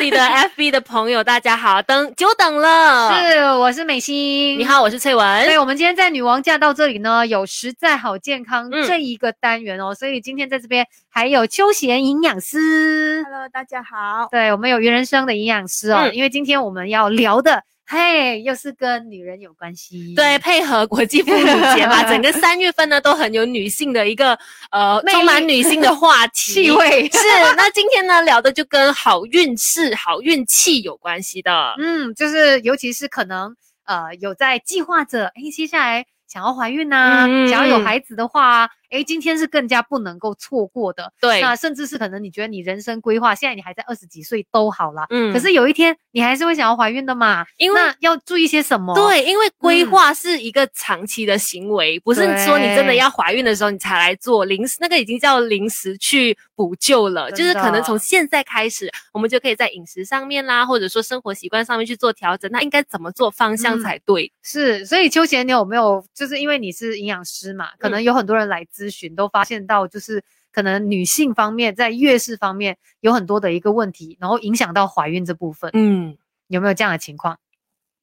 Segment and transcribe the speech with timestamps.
[0.00, 3.12] 里的 FB 的朋友，大家好，等久等了。
[3.14, 4.58] 是，我是美心。
[4.58, 5.44] 你好，我是翠文。
[5.44, 13.22] 对，我们今天在女王驾到这里呢，有实在好健康嗯这一个单元哦，所以今天在这边还有休闲营养师。
[13.24, 14.26] Hello，大家好。
[14.30, 17.62] 对，我们有原人生的营养师哦，嗯因为今天我们要聊的，
[17.92, 20.14] 嘿，又是跟女人有关系。
[20.14, 21.44] 对，配合国际妇女
[21.74, 24.38] 节嘛，整个三月份呢都很有女性的一个
[24.70, 27.18] 呃，充满女性的话题 气味是，
[27.56, 31.74] 那今天呢聊的就跟好运势、好运气有关系的。
[31.78, 33.52] 嗯，就是尤其是可能
[33.86, 41.12] 呃有在计划着，哎，接下来想要怀孕呐、想要有嗯孩子的话，哎，今天是更加不能够错过的。
[41.20, 57.30] 对，那甚至是可能你觉得你人生规划，现在你还在二十几岁都好了，嗯可是有一天你还是会想要怀孕的嘛，因为那要注意些什么？，对，因为规划是一个长期的行为，不是说你真的要怀孕的时候你才来做临时，那个已经叫临时去补救了。
[57.30, 62.50] 就是可能从现在开始，我们就可以在饮食上面啦，或者说生活习惯上面去做调整。
[62.50, 64.32] 那应该怎么做方向嗯才对？
[64.42, 77.38] 是，所以秋贤，你有没有就是因为你是营养师嘛，可嗯能有很多人来咨询，都发现到就是可能女性方面在月事方面有很多的一个问题，然后影响到怀孕这部分，嗯，有没有这样的情况？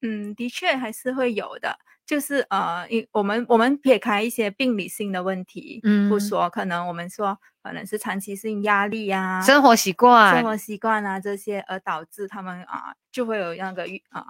[0.01, 1.79] 嗯，的确还是会有的。
[2.05, 14.23] 就是呃，因我们我们撇开一些病理性的问题，嗯不说，可能我们说可能是长期性压力啊、生活习惯，生活习惯啊这些，而导致他们啊、就会有那个月啊、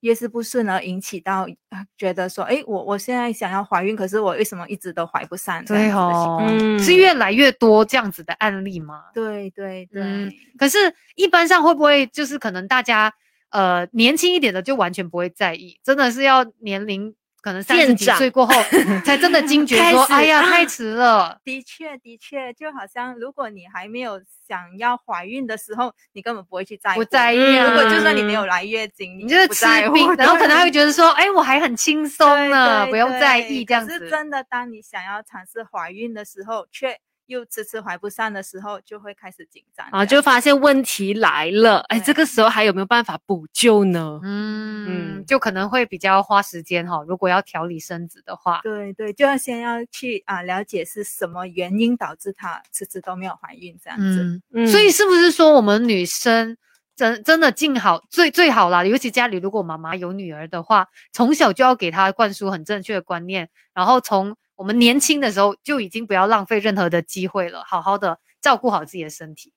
[0.00, 5.64] 月事不顺，而引起到、啊觉得说，哎，我我现在想要怀孕，可是我为什么一直都怀不上？
[5.64, 9.04] 对子的情哦，嗯是越来越多这样子的案例吗？
[9.14, 10.02] 对对对。
[10.02, 10.78] 嗯可是，
[11.14, 13.12] 一般上会不会就是可能大家
[13.50, 17.14] 呃年轻一点的就完全不会在意，真的是要年龄
[17.46, 18.52] 可能三十几岁过后
[19.06, 21.38] 才真的惊觉说，哎呀，啊太迟了。
[21.44, 26.96] 的确，的确，就好像如果你还没有想要怀孕的时候，你根本不会去在乎。
[26.96, 33.96] 不在意嗯啊，如果就算你没有来月经，你就是吃冰，然后可能还会觉得说，哎，我还很轻松对呢，对不用在意这样子。
[33.96, 39.86] 可是真的，当你想要尝试怀孕的时候，却又迟迟怀不上的时候，就会开始紧张。
[39.92, 44.20] 然后就发现问题来了，哎，对这个时候还有没有办法补救呢？
[44.22, 47.04] 嗯，嗯就可能会比较花时间哈。
[47.06, 54.22] 如果要调理身子的话，对对，就要先要去啊、了解是什么原因导致她迟迟都没有怀孕这样子。
[54.22, 56.56] 嗯，嗯所以是不是说我们女生
[56.94, 58.84] 真真的尽好最最好啦？
[58.84, 69.52] 尤其家里如果妈妈有女儿的话，从小就要给她灌输很正确的观念，然后从我们年轻的时候就已经不要浪费任何的机会了，好好的照顾好自己的身体。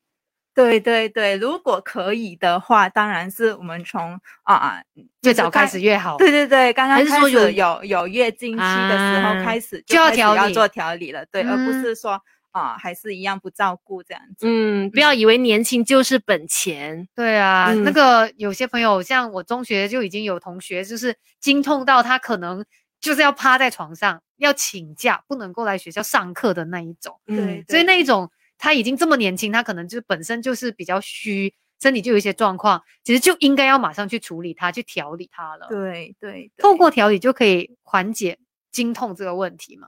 [0.53, 6.17] 对对对，如果可以的话，当然是我们从啊、就是越早开始越好。
[6.17, 12.21] 对对对，刚刚开始有有有月经期的时候啊开始就要调理要做调理了，对，而不嗯是说
[12.51, 14.45] 啊、还是一样不照顾这样子。
[14.47, 17.07] 嗯，不要以为年轻就是本钱。
[17.15, 22.65] 对啊，那嗯个有些朋友，像我中学就已经有同学，就是经痛到他可能
[22.99, 27.19] 就是要趴在床上，要请假，不能够来学校上课的那一种。
[27.25, 38.38] 对嗯，所以那一种他已经这么年轻，他可能就本身就是比较虚，身体就有一些状况，其实就应该要马上去处理它，去调理它了。，对对，对透过调理就可以缓解
[38.71, 39.88] 经痛这个问题嘛。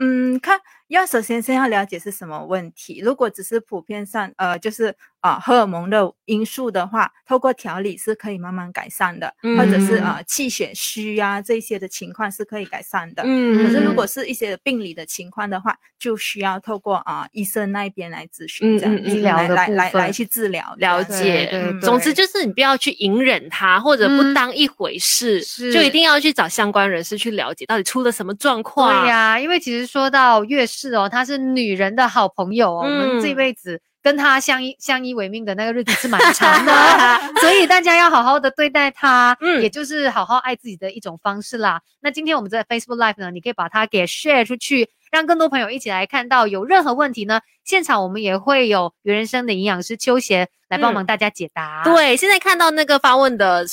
[0.00, 3.00] 嗯，看要首先先要了解是什么问题。
[3.04, 13.24] 如果只是普遍上呃就是啊、荷尔蒙的因素的话，透过调理是可以慢慢改善的，或者是嗯啊、气血虚啊这些的情况是可以改善的。
[13.26, 20.72] 嗯可是如嗯果是一些病理的情况的话，就需要透过啊、医生那边来咨询，这样嗯嗯子医疗来来来来去治疗。
[20.78, 21.50] 了解，
[21.82, 29.02] 总之就是你不要去隐忍它，或者不嗯当一回事，是就一定要去找相关人士去了解到底出了什么状况。
[29.02, 36.72] 对呀、因为其实说到月事哦，她是女人的好朋友哦，我们这嗯辈子跟她相依相依为命的那个日子是蛮长的，
[37.40, 41.80] 所以大家要好好的对待她，嗯也就是好好爱自己的一种方式啦。
[42.00, 46.46] 那今天我们在 Facebook Live 呢，你可以把它给 share 出去，让更多朋友一起来看到。
[46.46, 51.82] 有任何问题呢，现场我们也会有原人生的营养师秋贤来帮忙大家解答。
[51.84, 53.66] 对，现在看到那个发问的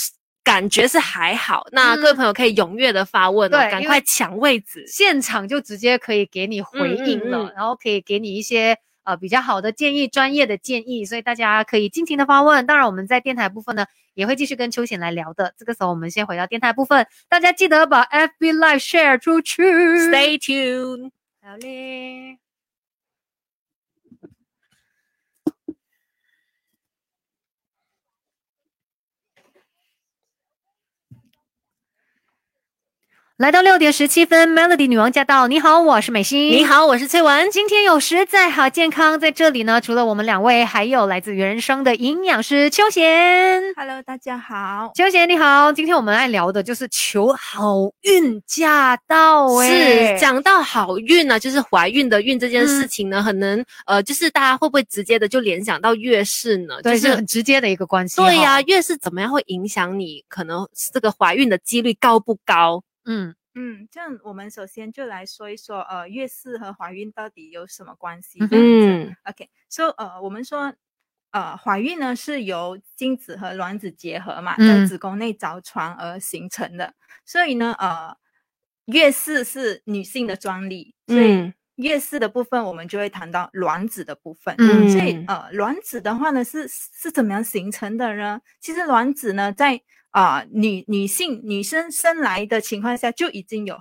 [0.46, 4.86] 感觉是还好，那嗯各位朋友可以踊跃的发问赶快抢位置。
[4.88, 12.66] 现场就直接可以给你回应了，嗯嗯嗯然后可以给你一些呃比较好的建议、专业的建议，所以大家可以尽情的发问。
[12.68, 15.56] 当然，我们在电台部分呢也会继续跟秋贤来聊的。
[15.58, 19.64] 这个时候，我们先回到电台部分，大家记得把 FB Live share 出去。
[19.64, 21.10] Stay tuned。
[21.42, 22.45] 好嘞。
[33.38, 35.50] 来到六点十七分，Melody 女王驾到！
[35.50, 36.54] 你好，我是美心。
[36.54, 37.52] 你，好，我是翠文。
[37.52, 39.82] 今天有实在好健康在这里呢。
[39.82, 43.62] 除了我们两位，还有来自原生的营养师秋贤。
[43.76, 44.90] Hello，大家好。
[44.96, 56.82] 秋贤你好，今天我们来聊的就是求好运驾到诶，是讲到好运呢、就是怀孕的孕这件事情呢，很能呃，就是大家会不会直接的就联想到月事呢？
[56.82, 58.16] 对，就是是很直接的一个关系。
[58.16, 62.82] 对呀、哈月事怎么样会影响你可能这个怀孕的几率高不高？
[63.06, 68.40] 嗯嗯，这样我们首先就来说一说，呃，月事和怀孕到底有什么关系？
[68.42, 70.74] 嗯这样子嗯 OK，so 呃，我们说，
[71.32, 76.94] 呃，怀孕呢是由精子和卵子结合嘛，嗯在子宫内着床而形成的。
[77.24, 78.18] 所以呢，呃，
[78.86, 84.54] 月事是女性的专利，所以嗯月事的部分我们就会谈到卵子的部分。
[84.58, 88.42] 嗯所以呃，卵子的话呢是是怎么样形成的呢？
[88.60, 89.82] 其实卵子呢在
[90.16, 93.78] 啊、女女性女生生来的情况下就已经有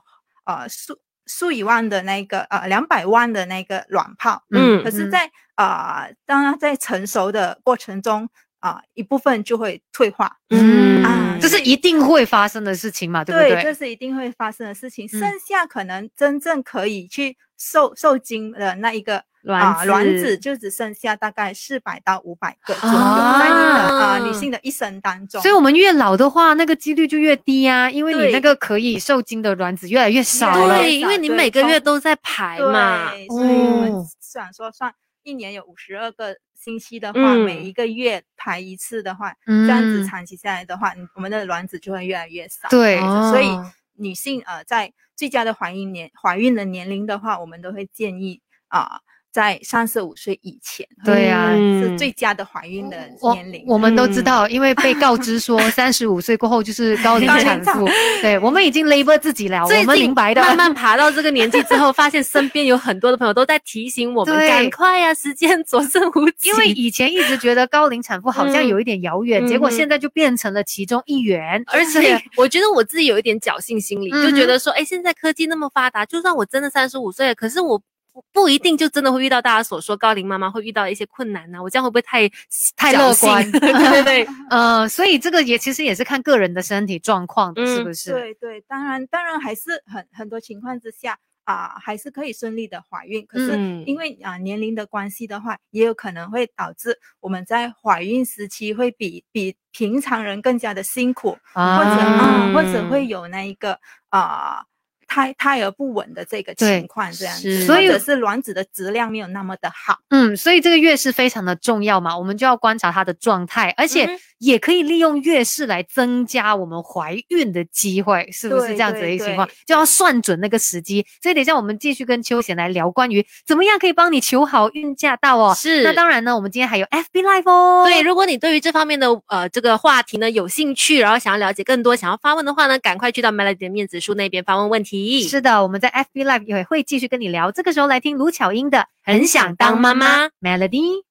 [0.46, 8.28] 呃数数以万的那个呃两百万的那个卵泡，嗯可是在，啊，当它在成熟的过程中
[8.58, 13.62] 啊、一部分就会退化，嗯啊这是一定会发生的事情嘛，对不对？
[13.62, 15.06] 这是一定会发生的事情。
[15.06, 25.40] 嗯剩下可能真正可以去受受精的那一个卵啊、卵子子就只剩下大概四百到五百个左右，啊在你的啊、女性的一生当中。
[25.40, 30.78] 所以我们越老的话，那个几率就越低呀、因为你那个可以受精的卵子越来越少了。
[30.78, 33.10] 对，因为你每个月都在排嘛。
[33.10, 42.68] 对，所以我们哦想说算一年有五十二个星期的话，每嗯一个月排一次的话，嗯这样子长期下来的话，我们的卵子就会越来越少。
[42.70, 42.98] 对
[43.30, 49.00] 所以哦女性呃在最佳的怀孕年怀孕的年龄的话，我们都会建议啊、
[49.34, 52.96] 在三十五岁以前，对呀嗯是最佳的怀孕的
[53.32, 53.64] 年龄。
[53.66, 57.84] 我们都知嗯道，因为被告知说 三十五岁过后就是高龄产产妇，
[58.22, 60.40] 对我们已经 label 自己了，我们明白的。
[60.40, 66.50] 慢慢 爬到这个年纪之后，发现身边有很多的朋友都在提醒我们，赶快呀、时间所剩无几。
[66.50, 77.82] 因为以前一直觉得高龄产妇好像嗯有一点遥远，结果现在就变成了其中一员，而且我觉得我自己有一点侥幸心理，嗯就觉得说，哎，现在科技那么发达，就算我真的三十五岁了，可是我
[78.14, 82.30] 不不一定就真的会遇到大家所说高龄妈妈会遇到一些困难呢、我这样会不会太
[82.76, 88.12] 太乐观 对 对对，呃，所以这个也其实也是看个人的身体状况的，是嗯不是？
[88.12, 93.26] 对对，当然当然还是很很多情况之下啊、还是可以顺利的怀孕。
[93.26, 103.78] 可是嗯因为啊、年龄的关系的话，也有可能会导致我们在怀孕时期会比比平常人更加的辛苦，啊或者啊、或者嗯会有那一个
[104.08, 104.64] 啊。
[105.06, 119.54] 胎胎儿不稳的这个情况，这样子，所以或者是卵子的质量没有那么的好，嗯，所以这个月事非常的重要嘛，我们就要观察它的状态，而且也可以利用月事来增加我们怀孕的机会，是不是这样子的一个情况对？
[119.66, 121.04] 就要算准那个时机。
[121.22, 125.54] 所以等一下我们继续跟秋贤来聊关于怎么样可以帮你求好运驾到哦。
[125.56, 127.84] 是那当然呢，我们今天还有 FB Live 哦。
[127.86, 134.93] 对，如果你对于这方面的呃这个话题呢有兴趣，然后想要了解更多，想要发问的话呢，赶快去到 Melody 的面子书那边发问问题。
[135.28, 137.50] 是的，我们在 FB Live 也会继续跟你聊。
[137.50, 141.02] 这个时候来听卢巧音的《很想当妈妈》Melody。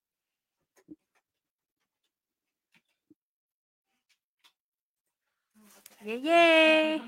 [6.04, 7.00] 耶耶，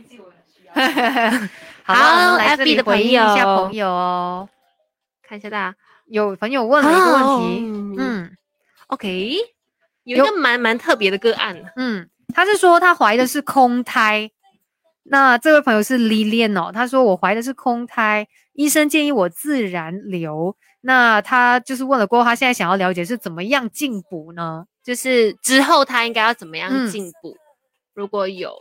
[1.84, 1.94] 好
[2.38, 4.49] FB 的回应一下朋友哦。
[5.23, 5.76] 看一下大家。
[6.06, 8.37] 有朋友问了一个问题，嗯嗯
[8.87, 9.37] OK，
[10.04, 14.30] 有一个蛮蛮特别的个案，嗯，他是说他怀的是空胎。
[15.08, 20.56] 那这位朋友是 Lilian 哦，他说我怀的是空胎，医生建议我自然流。
[20.80, 24.66] 那他就是问了过后，他现在想要了解是怎么样进补呢？
[24.84, 27.36] 就是之后他应该要怎么样嗯进补？
[27.94, 28.54] 如果有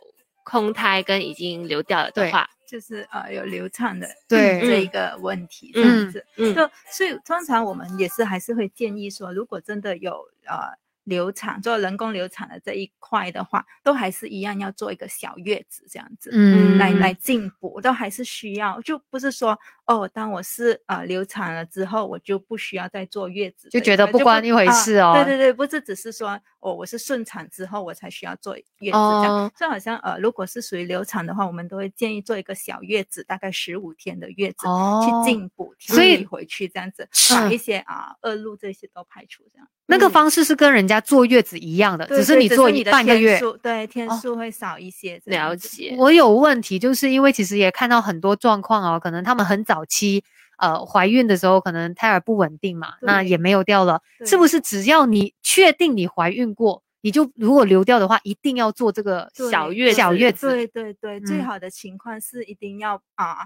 [0.43, 6.25] 空胎跟已经流掉了的对话，就是呃有流产的对这一个问题，这样嗯子。
[6.37, 10.13] 嗯就所以通常我们也是还是会建议说，如果真的有
[10.47, 10.69] 呃
[11.05, 16.29] 流产做人工流产的这一块的话，都还是一样要做一个小月子这样子。
[16.33, 29.25] 嗯来来进补都还是需要，就不是说哦，当我是呃流产了之后，我就不需要再坐月子就觉得不关一回啊事哦对对对，不是只是说哦，我是顺产之后我才需要坐月子这样。
[29.25, 34.67] 哦就好像呃，如果是属于流产的话，我们都会建议做一个小月子，大概十五天的月子。
[34.67, 39.67] 哦去进补调理回去，这样子是把一些啊恶露这些都排除，这样。
[39.86, 43.39] 那个嗯方式是跟人家坐月子一样的，对只是你坐一的半个月。
[43.62, 45.22] 对天哦数会少一些。
[45.25, 45.95] 了解。
[46.00, 50.24] 我有问题，就是因为其实也看到很多状况哦，可能他们很早期
[50.57, 54.59] 呃怀孕的时候，可能胎儿不稳定嘛，那也没有掉了，是不是？
[54.62, 60.50] 只要你确定你怀孕过，你就如果流掉的话，一定要做这个小月子小月子。
[60.50, 63.35] 对对对，最嗯好的情况是一定要啊。
[63.35, 63.45] 进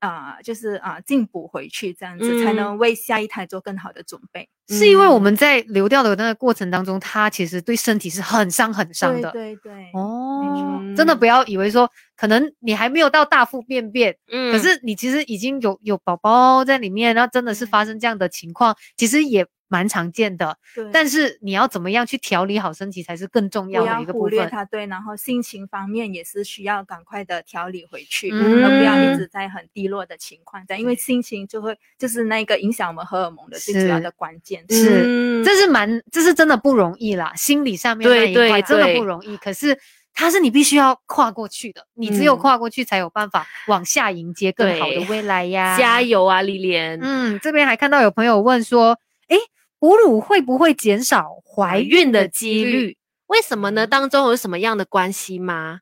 [0.00, 2.56] 啊、就是啊，进补回去，这样子才嗯。
[2.56, 4.48] 能为下一胎做更好的准备。
[4.68, 5.22] 是因为我嗯。
[5.22, 9.30] 们在流掉的那个过程当中，它其实对身体是很伤很伤的。
[9.30, 11.24] 对对，哦，错真的不。
[11.24, 14.50] 要以为说，可能你还没有到大腹便便，嗯。
[14.50, 20.56] 可是你其实已经有有宝宝在里面，然后真的是发生这样的情况，其实也蛮常见的。
[20.74, 24.22] 对，但是你要怎么样去调理好身体，才是更重要的一个部分。
[24.22, 34.64] 忽略它，对，然后心情方面也是需要赶快的调理回去，嗯而不要一直在很低落的情况下，因为心情就会就是那个影响我们荷尔蒙的最主要的关键。
[34.70, 39.36] 是嗯这是蛮，这是真的不容易啦，心理上面那对一块对真的不容易。
[39.36, 39.78] 可是
[40.12, 45.78] 它是你必须要跨过去的，你只有嗯跨过去才有办法往下迎接更好的未来呀！
[45.78, 46.02] 加！
[46.02, 46.98] 油啊，丽莲！
[47.00, 48.98] 嗯，这边还看到有朋友问说，
[49.28, 49.38] 诶，
[49.78, 52.96] 哺乳会不会减少怀怀孕的几几率？
[53.26, 53.86] 为什么呢？
[53.86, 55.80] 当中有什么样的关系吗？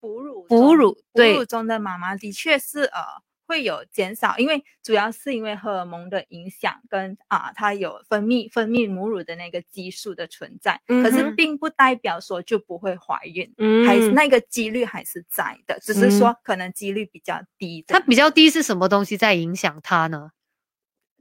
[0.00, 3.00] 哺乳哺乳哺乳中的妈妈的确是呃
[3.46, 13.52] 会有减少，因为主要是因为荷尔蒙的影响跟啊它有分泌分泌母乳的那个激素的存在，可是并不代表说就不会怀孕。
[13.58, 17.84] 嗯还是那个几率还是在的，只是说可能几率比较低。
[17.86, 20.30] 它比较低是什么东西在影响它呢？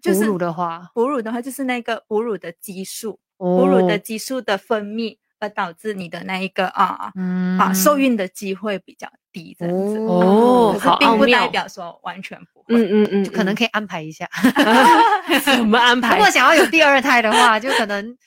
[0.02, 9.98] 就是哺乳的话，哺乳的话，就是那个哺乳的激素，哺哺乳的激素的分泌，而导致你的那一个啊、嗯啊受孕的机会比较低，这样子。
[10.00, 12.76] 哦好可是并不代表说完全不会。
[12.76, 14.28] 嗯嗯嗯，就可能可以安排一下。
[15.44, 16.30] 怎么安排如排果？
[16.30, 18.18] 想要有第二胎的话，就可能、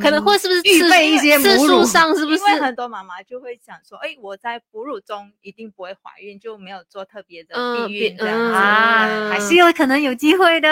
[0.00, 2.44] 可能嗯会是不是次预备一些次母乳数上是不是因？
[2.44, 8.44] 为很多妈妈就会想说，哎，我在哺乳中一定不会怀孕，就没有做特别的嗯避孕避这样子。
[8.44, 10.68] 嗯啊，还是有可能有机会的。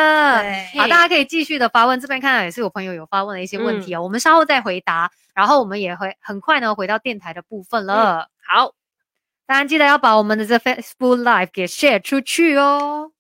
[0.76, 8.28] 好，大家可以继续的发问，这边看到也是有朋友有发问的一些问题哦，我们稍后再回答，然后我们也会很快呢回到电台的部分了。
[8.46, 8.74] 好，
[9.46, 13.12] 当然记得要把我们的这 Facebook Live 给 share 出去哦。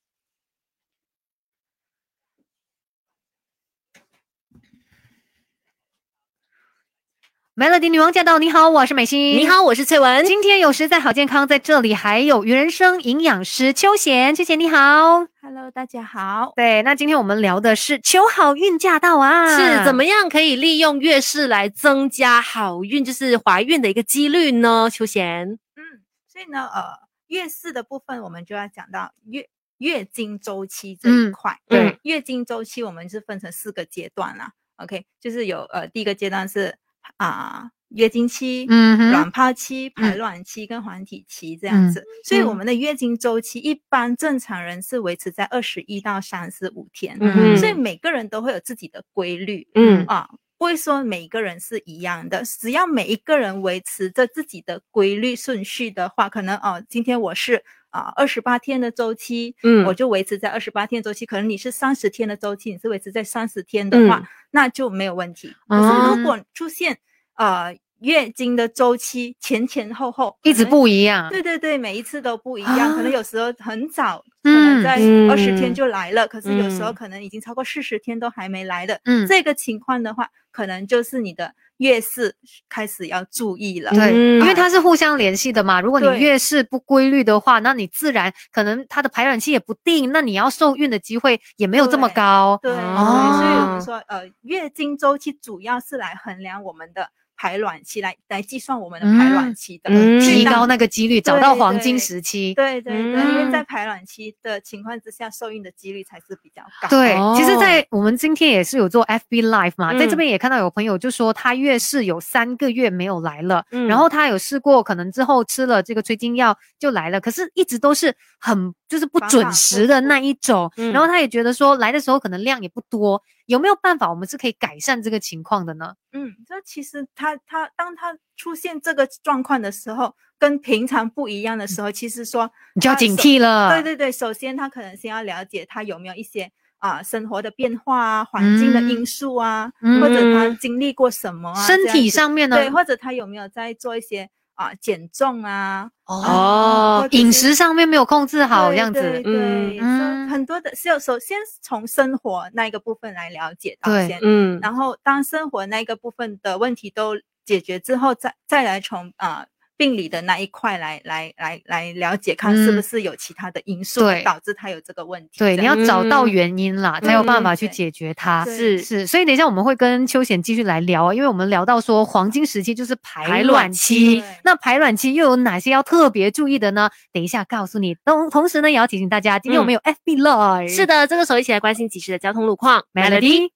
[7.58, 8.38] Melody 女王驾到！
[8.38, 9.36] 你好，我是美心。
[9.36, 10.24] 你，好，我是翠文。
[10.24, 15.26] 今天有实在好健康在这里，还有鱼人生营养师秋贤，秋贤你好。
[15.42, 16.52] Hello，大家好。
[16.54, 24.88] 对，那今天我们聊的是求好运驾到啊，是怎么样可以利用月事来增加好运，就是怀孕的一个几率呢？
[24.88, 25.82] 秋贤，嗯，
[26.28, 29.48] 所以呢，呃，月事的部分我们就要讲到月
[29.78, 31.58] 月经周期这一嗯块。
[31.66, 34.52] 对嗯月经周期我们是分成四个阶段啦。
[34.76, 36.78] OK，就是有呃第一个阶段是
[37.16, 42.04] 啊、月经期，嗯卵泡期、排嗯卵期跟黄体期这样子。
[42.24, 49.66] 所以我嗯们的月经周期一般正常人是维持在二十一到三十五天，嗯所以每个人都会有自己的规律。
[49.74, 59.84] 嗯啊，不会说每一个人是一样的，只要每一个人维持着自己的规律顺序的话，可能哦，今天我是啊二十八天的周期，嗯。
[59.86, 64.26] 我就维持在二十八天周期，可能你是三十天的周期，你是维持在三十天的话，嗯。
[64.50, 65.54] 那就没有问题。
[65.68, 66.98] 可是哦如果出现
[67.36, 73.14] 呃月经的周期前前后后一直不一样，对对对，每一次都不一样，可能啊。
[73.14, 76.94] 有时候很早，可能嗯在嗯二十天就来了，可是有时候嗯。
[76.94, 79.00] 可能已经超过四十天都还没来的。
[79.04, 82.36] 嗯，这个情况的话，可能就是你的月事
[82.68, 83.90] 开始要注意了。
[83.90, 85.80] 对，嗯因为它是互相联系的嘛。
[85.80, 92.58] 如果你对月事不规律的话，那你自然可能它的排卵期也不定，那你要受孕的机会也没有这么对高。
[92.62, 97.08] 对，哦所以我们说，呃，月经周期主要是来衡量我们的
[97.38, 102.52] 排卵期，来来计算我们的排卵期的，嗯提高那个几率，找到黄金时期。
[102.54, 106.88] 对对对，因为嗯在排卵期的情况之下，受孕的几率才是比较高。
[106.88, 125.94] 对，其实，哦在我们今天也是有做 FB Live 嘛，在这嗯边也看到有朋友就说他月事有三个月没有来了，嗯然后他有试过，可能之后吃了这个催经药就来了，可是一直都是很就是不准时的那一种，嗯然后他也觉得说来的时候可能量也不多，有没有办法我们是可以改善这个情况的呢？
[126.12, 133.70] 嗯，这其实他他当他出现这个状况的时候，跟平常不一样的时候，其实说你就要警惕了。
[133.70, 142.56] 对对对，首先他可能先要了解他有没有一些啊、生活的变化啊、环境的嗯因素啊，嗯或者他经历过什么啊，身体上面呢？
[142.56, 144.28] 对，或者他有没有在做一些
[144.58, 149.00] 啊、减重啊，哦饮食上面没有控制好，这样子。
[149.00, 159.46] 对对，嗯很多的是有首先从生活那一个部分来了解到对先，嗯然后当生活那一个部分的问题都解决之后，再再来从啊、
[159.78, 165.38] 病理的那一块来来来来了解，看是不嗯是有其他的因素对导致他有这个问题。
[165.38, 168.44] 对，你要找到嗯原因啦，才有办法去解决它。
[168.44, 176.90] 对是是，所以等一下我们会跟秋贤继续来聊啊，因为我们聊到说黄金时期就是排排卵卵期期，那排卵期又有哪些要特别注意的呢？
[177.12, 177.94] 等一下告诉你。
[178.04, 182.84] 同同时呢，也要提醒大家，今天我们有 FB Live，是的，这个时候一起来关心即时的交通路况。
[182.92, 183.50] Melody。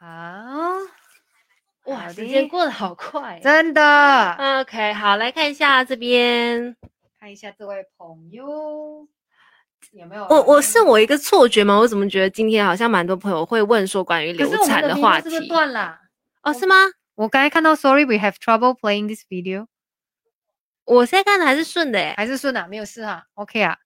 [0.00, 0.06] 好，
[1.84, 3.38] 哇，时间过得好快。
[3.42, 6.76] 真的，OK，好，来看一下这边。
[7.20, 9.06] 看一下这位朋友
[9.92, 10.24] 有没有？
[10.28, 11.78] 我我是我一个错觉吗？
[11.78, 15.48] 我怎么觉得今天好像蛮多朋友会问说关于流产话的题是不是题？
[15.48, 15.98] 断了。
[16.42, 16.76] 哦，是吗？
[17.14, 19.66] 我刚才看到，Sorry, we have trouble playing this video，
[20.84, 22.14] 我现在看的还是顺的诶。
[22.16, 23.76] 还是顺啊，没有事哈，OK 啊，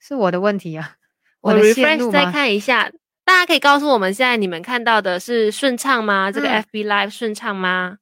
[0.00, 0.94] 是我的问题啊，
[1.40, 2.30] 我的 refresh 再？
[2.32, 2.90] 看一下，
[3.28, 6.32] 大家可以告诉我们现在你们看到的是顺畅吗？
[6.32, 7.98] 这个嗯 FB Live 顺畅吗？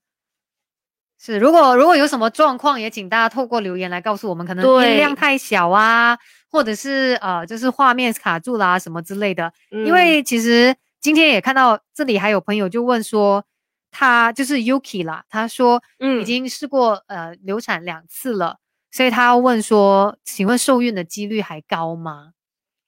[1.18, 6.16] 是，如果如果有什么状况，也请大家透过留言来告诉我们，可能对音量太小啊，
[6.48, 9.52] 或者是呃，就是画面卡住啦、什么之类的。
[9.70, 13.44] 因嗯为其实今天也看到这里还有朋友就问说，
[13.90, 18.58] 他就是 Yuki 啦，他说嗯已经试过呃流产两次了，
[18.92, 22.34] 所以他要问说，请问受孕的几率还高吗？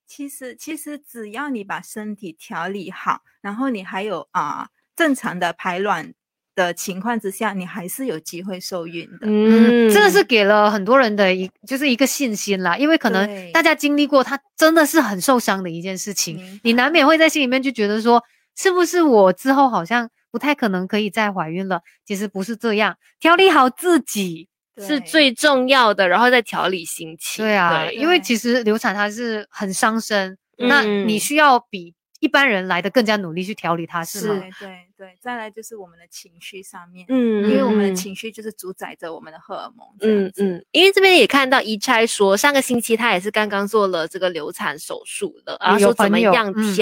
[0.08, 6.14] 其实其实只要你把身体调理好，然后你还有啊、正常的排卵
[6.54, 9.26] 的情况之下，你还是有机会受孕的。
[9.28, 18.24] 嗯，真的是给了很多人的一就是一个信心啦，因为可能大家经历过，它真的是很受伤的一件事情你难免会在心里面就觉得说，
[18.56, 21.82] 是不是我之后好像不太可能可以再怀孕了？
[22.06, 24.47] 其实不是这样，调理好自己。
[24.86, 27.44] 是最重要的，然后再调理心情。
[27.44, 34.40] 对啊，对因为其实流产它是很伤身，那你嗯需要比一般人来的更加努力去调理它，是吗？
[34.40, 39.86] 对对对，再来就是我们的情绪上面，嗯，因为我们的嗯情绪就是主宰着我们的荷尔蒙。
[40.00, 46.74] 这样子，嗯嗯，因为这边也看到宜差说，上个星期他也是刚刚做了这个流产手术了，然后有说怎么样嗯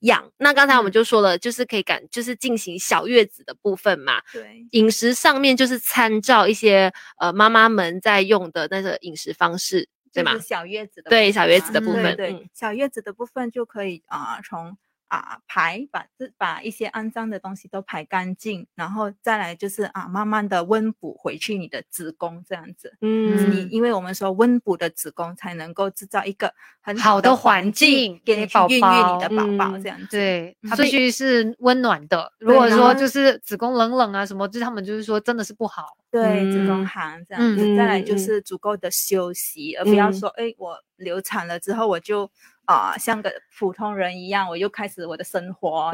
[0.00, 0.32] 调养。
[0.38, 4.20] 那刚才我们嗯就说了，就是可以感，就是进行小月子的部分嘛。
[4.32, 10.46] 对饮食上面就是参照一些呃妈妈们在用的那个饮食方式，对吗就是？
[10.46, 14.76] 小月子的对小月子的部分对小月子的部分就可以啊、从
[15.10, 22.96] 啊排把这把一些肮脏的东西都排干净，然后再来就是啊慢慢的温补回去你的子宫这样子。
[23.02, 30.06] 嗯你因为我们说温补的子宫才能够制造一个很好的的环境境给给宝你去孕育宝你的宝宝嗯这样子。
[30.10, 32.32] 对，它所以必须是温暖的。
[32.38, 35.96] 如果说就是子宫冷冷啊什么，就是他们就是说真的是不好。
[36.10, 40.12] 对，子宫嗯寒这样子，再来就是足够的休息，而不要嗯。
[40.12, 42.30] 说，哎，我流产了之后我就
[42.66, 45.90] 啊、像个普通人一样，我又开始我的生活，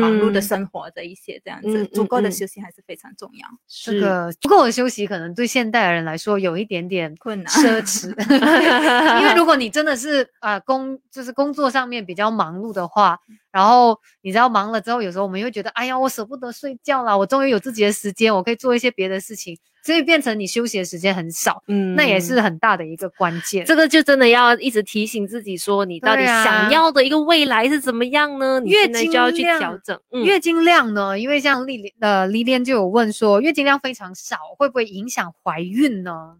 [0.00, 0.42] 忙碌的嗯。
[0.42, 3.48] 生活这一些这样嗯子，足够的休息还是非常重要。
[3.66, 8.10] 这个不够的休息，可能对现代人来说有一点点困难奢侈。
[9.20, 13.18] 因为如果你真的是啊、呃工就是工作上面比较忙碌的话，
[13.52, 23.64] 然后你知道忙了之后，有时候我们又觉得，哎呀，我舍不得睡觉啦，我终于有自己的时间，我可以做一些别的事情，所以变成你休息的时间很少，嗯那也是很大的一个关键。
[23.66, 28.60] 这个就真的要一直提醒自己说，你到底想要的一个未来是怎么样呢？
[28.60, 29.98] 你月现在就要去调整。
[30.12, 31.18] 嗯月经量呢？
[31.18, 36.36] 因为像丽莲呃丽莲就有问说，月经量非常少，会不会影响怀孕呢？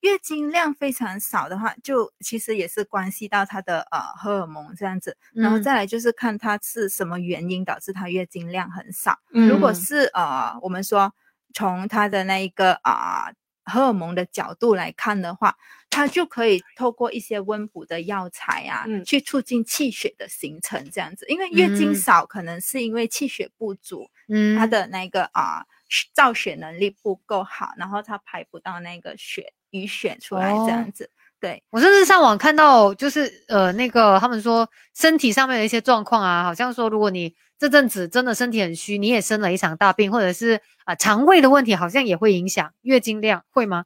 [0.00, 5.62] 月经量非常少的话，就其实也是关系到她的呃荷尔蒙这样子，然后嗯。
[5.62, 9.18] 再来就是看她是什么原因导致她月经量很少。
[9.32, 11.12] 嗯如果是呃，我们说
[11.54, 13.30] 从她的那一个啊、
[13.64, 15.56] 荷尔蒙的角度来看的话，
[15.90, 19.04] 它就可以透过一些温补的药材啊，嗯。
[19.04, 21.26] 去促进气血的形成，这样子。
[21.28, 21.94] 因为月经嗯。
[21.94, 24.56] 少，可能是因为气血不足，嗯。
[24.58, 25.66] 她的那个啊、
[26.14, 31.10] 造血能力不够好，然后它排不到那个血淤血出来，这哦样子。
[31.40, 43.84] 对，我甚至上网看到，就是呃，那个他们说身体上面的一些状况啊，好像说如果你这阵子真的身体很虚，你也生了一场大病，或者是啊、肠胃的问题，好像也会影响月经量，会吗？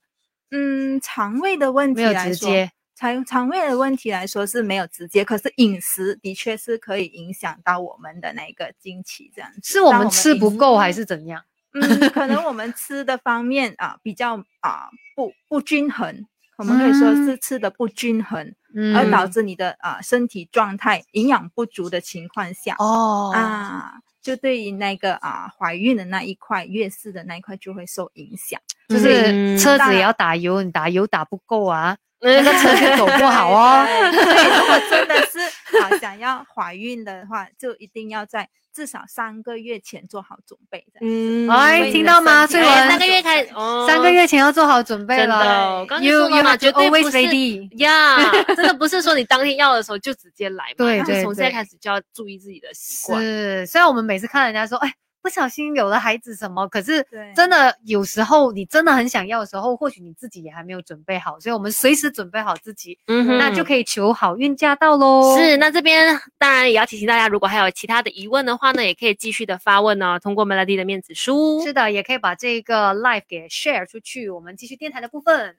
[0.50, 9.60] 嗯，肠胃的问题没有直接，肠肠胃的问题来说是没有直接，可是饮食的确是可以影响到我们的那个经期这样子。
[9.62, 11.40] 是我们吃不够还是怎样？
[11.74, 28.60] 嗯，可能我们吃的方面啊比较啊不不均衡，我们可以说是吃的不均衡，嗯而导致你的啊身体状态营养不足的情况下、哦啊，就对于那个啊怀孕的那一块月事的那一块就会受影响。
[28.88, 33.84] 就是嗯车子也要打油，你打油打不够啊， 那那个车就走不好哦。
[33.86, 35.38] 对，所以如果真的是
[35.82, 40.84] 啊想要怀孕的话，就一定要在至少三个月前做好准备。
[41.00, 45.80] 嗯哎听到吗身体翠文哎三个月开始，哦三个月前要做好准备了。
[45.80, 47.24] 我刚才说了嘛绝对不是。
[47.78, 48.16] 呀
[48.54, 53.20] 真的不是说你当天要的时候就直接来嘛，对对那从现在开始就要注意自己的习惯。
[53.22, 54.92] 是，虽然我们每次看人家说，哎，
[55.24, 57.02] 不小心有了孩子什么，可是
[57.34, 65.34] 真的有时候你真的很想要的时候，或许你自己也还没有准备好，所以我们随时准备好自己，嗯哼那就可以求好运驾到喽。
[65.38, 71.64] 是，那这边当然也要提醒大家，如果还有其他的疑问的话呢，也可以继续的发问哦，通过 Melody 的面子书。
[71.64, 74.28] 是的，也可以把这个 live 给 share 出去。
[74.28, 75.56] 我们继续电台的部分。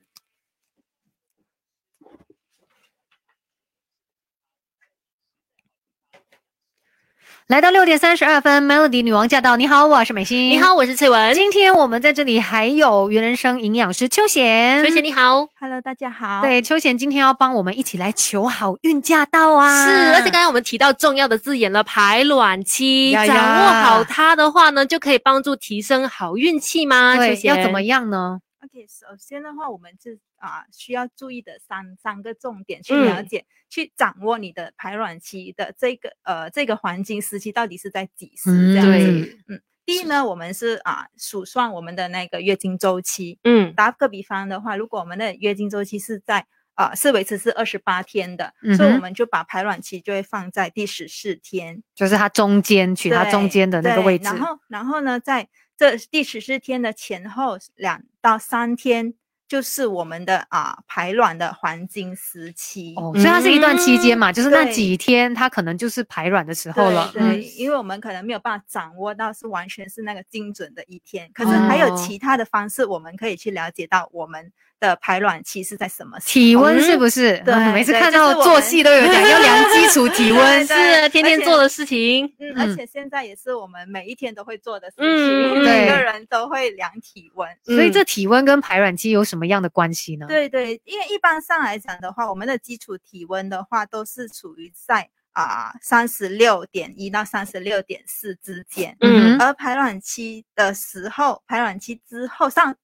[7.48, 9.56] 来到六点三十二分，Melody 女王驾到！
[9.56, 10.50] 你好，我是美心。
[10.50, 11.32] 你好，，我是翠文。
[11.36, 14.84] 今天我们在这里还有原人生营养师秋贤。
[14.84, 15.48] 秋贤你好。
[15.60, 16.42] Hello，大家好。
[16.42, 19.86] 对，秋贤今天要帮我们一起来求好运驾到啊！
[19.86, 27.16] 是，而且刚才我们提到重要的字眼了，排卵期，呀掌握好它的话呢，就可以帮助提升好运气吗？
[27.16, 39.40] 对秋贤要怎么样呢？OK，首先的话，我们是啊、需要注意的三三个重点去了嗯解、去掌握你的排卵期的这个呃这个黄金时期到底是在几时这样子。
[39.48, 43.40] 嗯，第一呢，我们是啊、数算我们的那个月经周期。
[43.44, 51.82] 嗯打个比方的话，如果我们的月经周期是在啊、是维持是二十八天的，所以我们就把排卵期就会放在第十四天。
[51.96, 54.26] 就是它中间取它中间的那个位置。
[54.26, 59.14] 然后，然后呢，在这第十四天的前后两到三天，
[59.48, 62.94] 就是我们的啊排卵的黄金时期。
[62.98, 67.12] 哦，所以它是一段期间嘛，就是那几天，它可能就是排卵的时候了。
[67.14, 76.30] 对，嗯因为我们可能没有办法掌握到是完全是那个精准的一天，可是还有哦其他的方式，我们可以去了解到我们的排卵期是在什么时候。
[76.32, 77.38] 体温是不是？
[77.46, 80.68] 对嗯每次看到做戏都有讲 要量基础体温。
[80.68, 82.26] 是天天做的事情。
[82.40, 87.50] 嗯，嗯而且现在也是我们每一天都会做的事情，嗯每个人都会量体温。
[87.64, 90.26] 所以嗯这体温跟排卵期有什么样的关系呢？
[90.28, 102.80] 对对，因为一般上来讲的话，我们的基础体温的话都是处于在啊三十六点一到三十六点四之间，嗯嗯而排卵期的时候，排卵期之后上之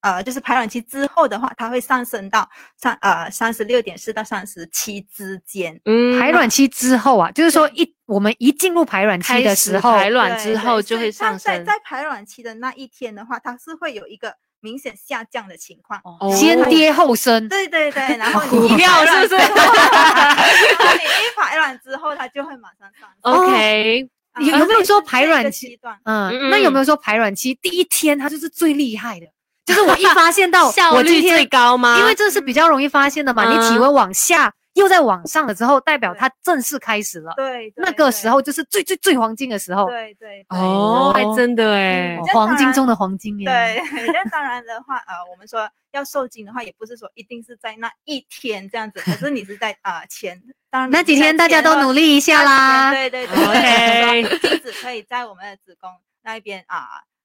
[0.00, 5.80] 呃就是排卵期之后的话，它会上升到三呃三十六点四到三十七之间。
[5.84, 11.64] 嗯排卵期之后啊，就是说一我们一进入排卵期的时候，排卵之后就会上升。
[11.64, 16.00] 在在排卵期的那一天的话，它是会有一个明显下降的情况。
[16.04, 17.48] 哦先跌后升。
[17.48, 20.36] 对对对，然后股 你一票排卵是不是之后然
[20.78, 23.32] 后你一排卵之后，它就会马上上升。
[23.48, 25.78] OK，啊有有没有说排卵期？
[26.04, 29.26] 嗯，嗯那有没嗯有说排卵期第一天它就是最厉害的？
[29.66, 31.98] 就是我一发现到 效我今天率最高吗？
[31.98, 33.44] 因为这是比较容易发现的嘛。
[33.44, 37.32] 你体嗯温往下又在往上了之后，代表它正式开始了。
[37.36, 43.46] 对，那个时候就是最最最黄金的时候，对对对哦，还哦真的哎哦这当然黄金中的黄金耶。
[43.46, 52.92] 对，那当然的话，呃，我们说要受精的话，也不是说一定是在那一天这样子，可是你是在啊、呃前，当然那几天大家都努力一下啦。
[52.92, 55.90] 对对对 OK 对，精子可以在我们的子宫
[56.22, 56.76] 那一边啊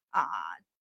[0.09, 0.27] 啊。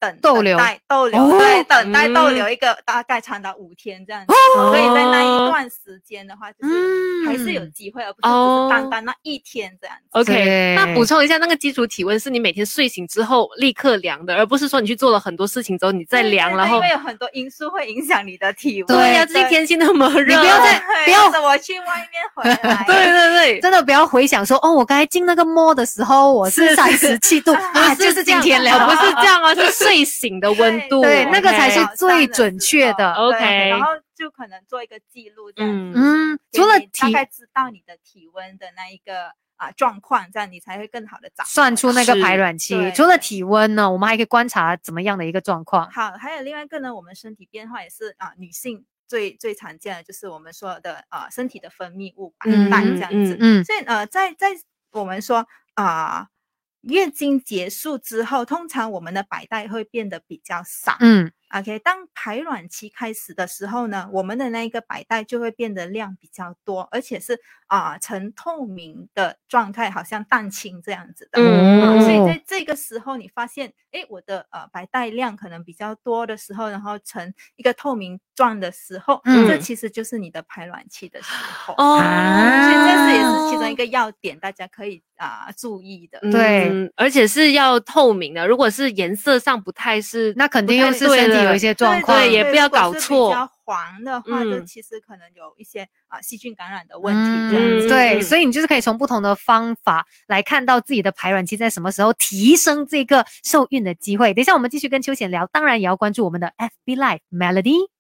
[0.01, 10.03] 等逗留待逗留，哦对，等待逗嗯留一个大概长达五天这样子，哦所以在那一段时间的话，就是嗯还是有机会，而不是单单那一天这样子。
[10.19, 18.87] OK，那补充一下，那个基础体温是你每天睡醒之后立刻量的，而不是说你去做了很多事情之后你再量，然后因为有很多因素会影响你的体温。
[18.87, 22.85] 对呀，最近天气那么热，你不要再对不要我去外面回 来。
[22.87, 35.98] 对对对，真的不要回想说，哦，我刚才进那个摸的时候，我是是三十七度， 啊，不就是今天量，哦不是这样啊，是 睡醒的温度，对那个才是最准确的 OK 然后就可能做一个记录这样子。
[35.98, 41.42] 嗯嗯，除了大概知道你的体温的那一个啊状况，这样你才会更好的找。
[41.44, 45.90] 算出那个排卵期，除了体温呢，我们还可以观察怎么样的一个状况。
[45.90, 53.37] 好，还有另外一个呢，我们身体变化也是啊，女性最最常见的就是我们说的啊身体的分泌物白嗯带嗯这样子。
[53.40, 54.48] 嗯所以呃，在在
[54.92, 56.29] 我们说啊、
[56.83, 60.97] 月经结束之后，通常我们的白带会变得比较少。
[61.01, 71.43] 嗯 OK，当排卵期开始的时候呢，我们的那一个白带就会变得量比较多，而且是啊、呈透明的状态，好像蛋清这样子的。
[71.43, 81.74] 嗯啊所以哦在这个时候，你发现，哎，我的呃白带量可能比较多的时候，然后呈一个透明状的时候，这嗯其实就是你的排卵期的时候。
[81.76, 86.18] 所以这是也是其中一个要点，大家可以啊、注意的。
[86.33, 92.16] 对嗯，而且是要透明的，如果是颜色上不太是，那肯定又是身体有一些状况。
[92.18, 97.88] 对也不要搞错比较黄的话，就嗯其实可能有一些啊细菌感染的问题这样嗯子。
[97.88, 104.33] 对，嗯所以你就是可以从不同的方法来看到自己的排卵期在什么时候提升这个受孕的机会。
[104.33, 108.00] 等一下我们继续跟秋贤聊，当然也要关注我们的 FB Live Melody。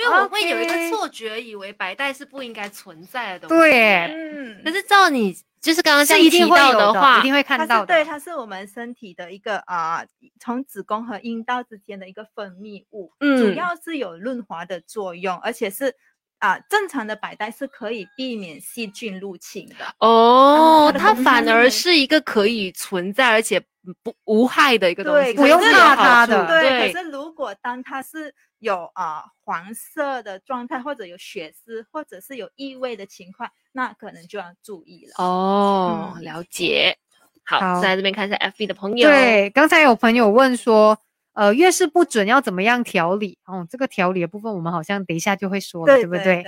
[0.00, 3.62] 因为我会有一个错觉，以为白带是不应该存在的东西。
[3.62, 7.86] 对，嗯可是照你就是刚刚提到的，话，一定会看到的。
[7.86, 10.02] 对，它是我们身体的一个啊，
[10.40, 15.94] 从子宫和阴道之间的一个分泌物，嗯主嗯要是有润滑的作用，而且是
[16.38, 19.94] 啊，正常的白带是可以避免细菌入侵的。
[19.98, 23.62] 哦，它反而是是一个可以存在而且
[24.02, 35.24] 不无害的一个东西，不用怕它的对，对可是如果当它是有啊、黄色的状态，或者有血丝，或者是有异味的情况，那可能就要注意了。
[35.24, 36.98] 哦，嗯了解。
[37.44, 40.96] 好，好在这边看一下 FB 的朋友。，对，刚才有朋友问说，
[41.32, 43.38] 呃，月事不准要怎么样调理？
[43.46, 46.44] 哦，这个调理的部分我们好像等一下就会说了，对不对对？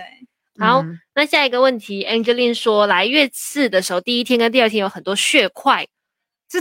[0.58, 5.86] 好嗯那下一个问题，Angeline 说，来月事的时候，第一天跟第二天有很多血块，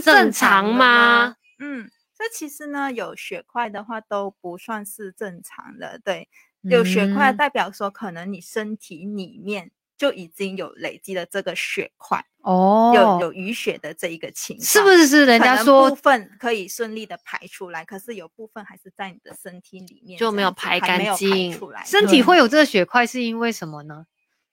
[0.00, 1.36] 正常的吗？？
[1.58, 6.00] 嗯，这其实呢，有血块的话都不算是正常的。
[6.04, 6.28] 对，
[6.62, 14.66] 有血块嗯代表说可能你身体里面就已经有累积了这个血块，哦，有有淤血的这一个情况。
[14.66, 21.84] 是不是是人家说部分可以顺利的排出来，可是有部分还是在你的身体里面就没有排干净出来。
[21.84, 24.06] 身体对会有这个血块是因为什么呢？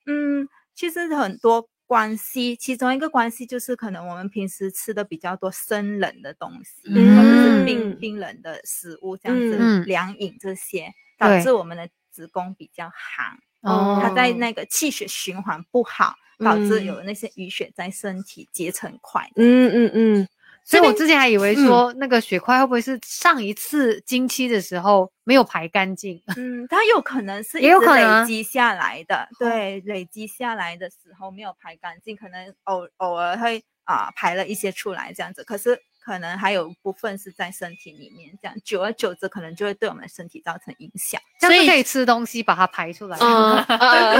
[0.06, 7.96] 嗯，其实很多关系，其中一个关系就是可能我们平时吃的比较多生冷的东西，或者是冰嗯。
[7.98, 9.84] 冰冷的食物，这样子嗯。
[9.86, 13.98] 凉饮这些，导致我们的子宫比较寒，哦。
[14.00, 16.84] 它在那个气血循环不好，导致嗯。
[16.84, 19.28] 有那些淤血在身体结成块。
[19.34, 20.28] 嗯嗯嗯，
[20.64, 21.66] 所以我之前还以为嗯。
[21.66, 26.22] 说那个血块会不会是上一次经期的时候没有排干净？
[26.36, 41.20] 嗯，它有可能是也有可能啊累积下来的，对，累积下来的时候没有排干净，可能偶偶尔会啊、排了一些出来这样子，可是可能还有部分是在身体里面，这样久而久之可能就会对我们的身体造成影响。
[41.38, 43.16] 这样所以可以吃东西把它排出来。
[43.20, 44.16] 嗯 呃，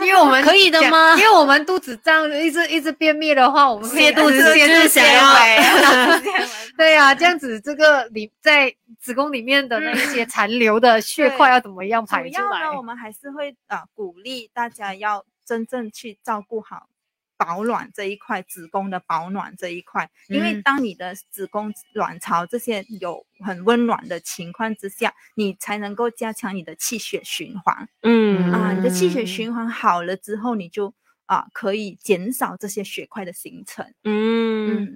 [0.00, 6.20] 因为我们可以的吗因为我们肚子这样一直一直便秘的话，我们可以泻肚子吃就是泻想要要
[6.76, 12.60] 对呀、这样子这个里在子宫里面的那一些残留的血块要怎么样排出来？
[12.60, 16.88] 要呢，我们还是会啊、鼓励大家要真正去照顾好
[17.36, 30.94] 保暖这一块，子宫的保暖这一块，因为嗯当你的子宫卵巢这些有很温暖的情况之下，你才能够加强你的气血循环嗯啊，你的气血嗯循环好了之后，你就
[31.26, 33.84] 啊可以减少这些血块的形成。
[34.04, 34.88] 嗯，嗯，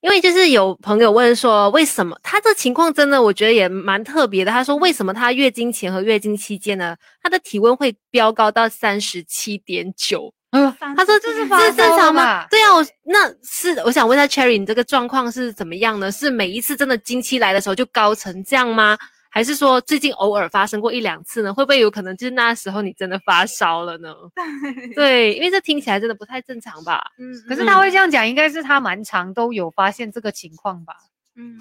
[0.00, 4.52] 因为就是有朋友问说，为什么他这情况真的我觉得也蛮特别的。
[4.52, 10.34] 他说，为什么他月经前和月经期间呢，他的体温会飙高到三十七点九？
[10.54, 12.46] 嗯，他说这是发这是正常吗？
[12.48, 16.12] 对啊，我那是我想问一下 Cherry，你这个状况是怎么样呢？
[16.12, 18.96] 是每一次真的经期来的时候就高成这样吗？
[19.30, 21.52] 还是说最近偶尔发生过一两次呢？
[21.52, 24.14] 会不会有可能就是那时候你真的发烧了呢？
[24.94, 27.02] 对，因为这听起来真的不太正常吧？
[27.18, 30.94] 嗯，可是他会这样讲，应该是他蛮常都有发现这个情况吧？
[31.34, 31.58] 嗯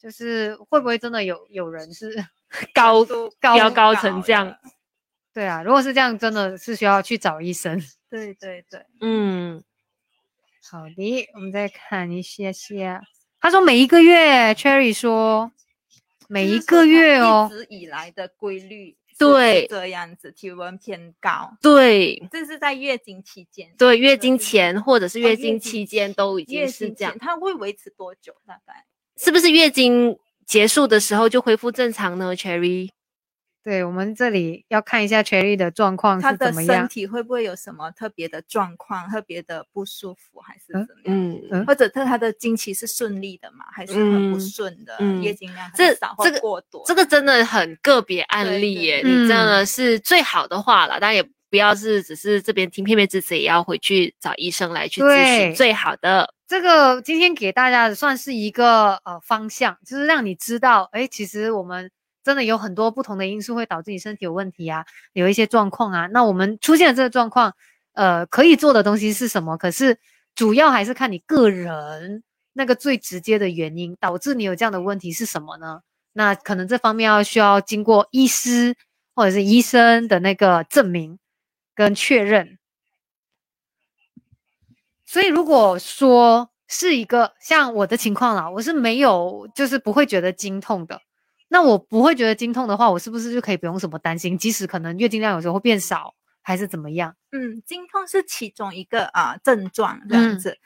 [0.00, 2.14] 就是会不会真的有有人是
[2.72, 4.54] 高都飙高成这样，
[5.34, 5.64] 对啊？
[5.64, 7.82] 如果是这样，真的是需要去找医生。
[8.10, 8.84] 对对对。
[9.00, 9.62] 嗯，
[10.70, 13.02] 好的，我们再看一下下。
[13.40, 15.52] 他说每一个月，Cherry 说
[16.28, 23.72] 每一个月哦一，直以来的规律对这样子，体温偏高，对这是在月经期间。
[23.78, 28.34] 对，月经前或者是哦月经期间都已月经是这样，，它会维持多久？
[28.46, 28.84] 大概？
[29.16, 32.90] 是不是月经结束的时候就恢复正常呢？Cherry，
[33.66, 36.82] 对我们这里要看一下 Cherry 的状况他的是怎么样。
[36.82, 41.32] 身体会不会有什么特别的状况、特别的不舒服，还是嗯怎么样？
[41.32, 43.64] 嗯嗯或者他他的经期是顺利的吗？
[43.74, 44.94] 还是很不嗯顺的？
[45.00, 46.84] 嗯月经量这很少或这个过多？
[46.86, 56.32] 这个真的很个别案例耶，对你真嗯的是最好的话了，当然也不要是只是这边听片面之词，也要回去找医生来去咨询最好的。
[56.46, 61.90] 这个今天给大家的算是一个呃方向，就是让你知道，哎，其实我们
[62.26, 66.08] 真的有很多不同的因素会导致你身体有问题啊，有一些状况啊。
[66.08, 67.54] 那我们出现了这个状况，
[67.92, 69.56] 呃，可以做的东西是什么？
[69.56, 69.96] 可是
[70.34, 75.82] 主要还是看你个人那个最直接的原因导致你有这样的问题是什么呢？
[76.14, 78.74] 那可能这方面要需要经过医师
[79.14, 81.20] 或者是医生的那个证明
[81.76, 82.58] 跟确认。
[85.04, 91.00] 所以如果说是一个像我的情况啦，我是没有就是不会觉得经痛的。
[91.48, 94.36] 那我不会觉得经痛的话，我是不是就可以不用什么担心？
[94.36, 97.14] 即使可能月经量有时候会变少，还是怎么样？
[97.30, 100.58] 嗯，经痛是其中一个啊、症状这样嗯子。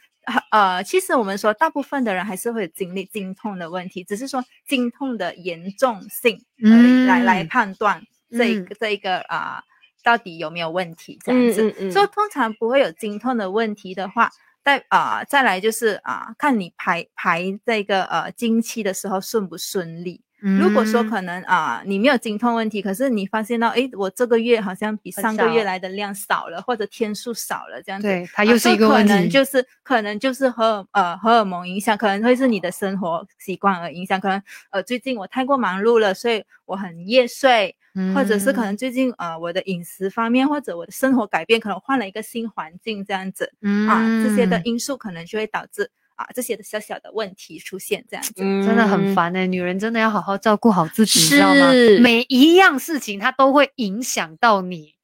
[0.52, 9.62] 呃，其实我们说，大部分的人还是会经历经痛的问题，只是说经痛的严重性而已来来嗯判断这个、这一个啊、
[10.04, 11.62] 到底有没有问题这样子。
[11.62, 14.30] 嗯嗯嗯所以通常不会有经痛的问题的话，
[14.62, 20.22] 再啊、再来就是啊、看你排排这个呃经期的时候顺不顺利。
[20.54, 21.06] 如果说嗯。
[21.06, 29.12] 可能啊、你没有经痛问题，可是你发现到，诶，我这个月好像比上个月来的量少了，或者天数少了，这样子，对，它啊又是一个问题。
[29.12, 37.76] 能就是可能就是荷尔呃荷尔蒙影响，可能会是你的生活习惯而影响，可能呃最近我太过忙碌了，所以我很夜睡，
[38.14, 44.62] 或者是可能最近呃我的饮食方面或者我的生活改变，可能换了一个新环境这样子嗯啊，这些的嗯。
[44.64, 48.34] 因素可能就会导致啊这些的小小的问题出现这样子。
[48.38, 51.72] 嗯真的很烦哎、女人真的要好好照顾好自己，你知道吗？
[52.00, 54.94] 每一样事情它都会影响到你。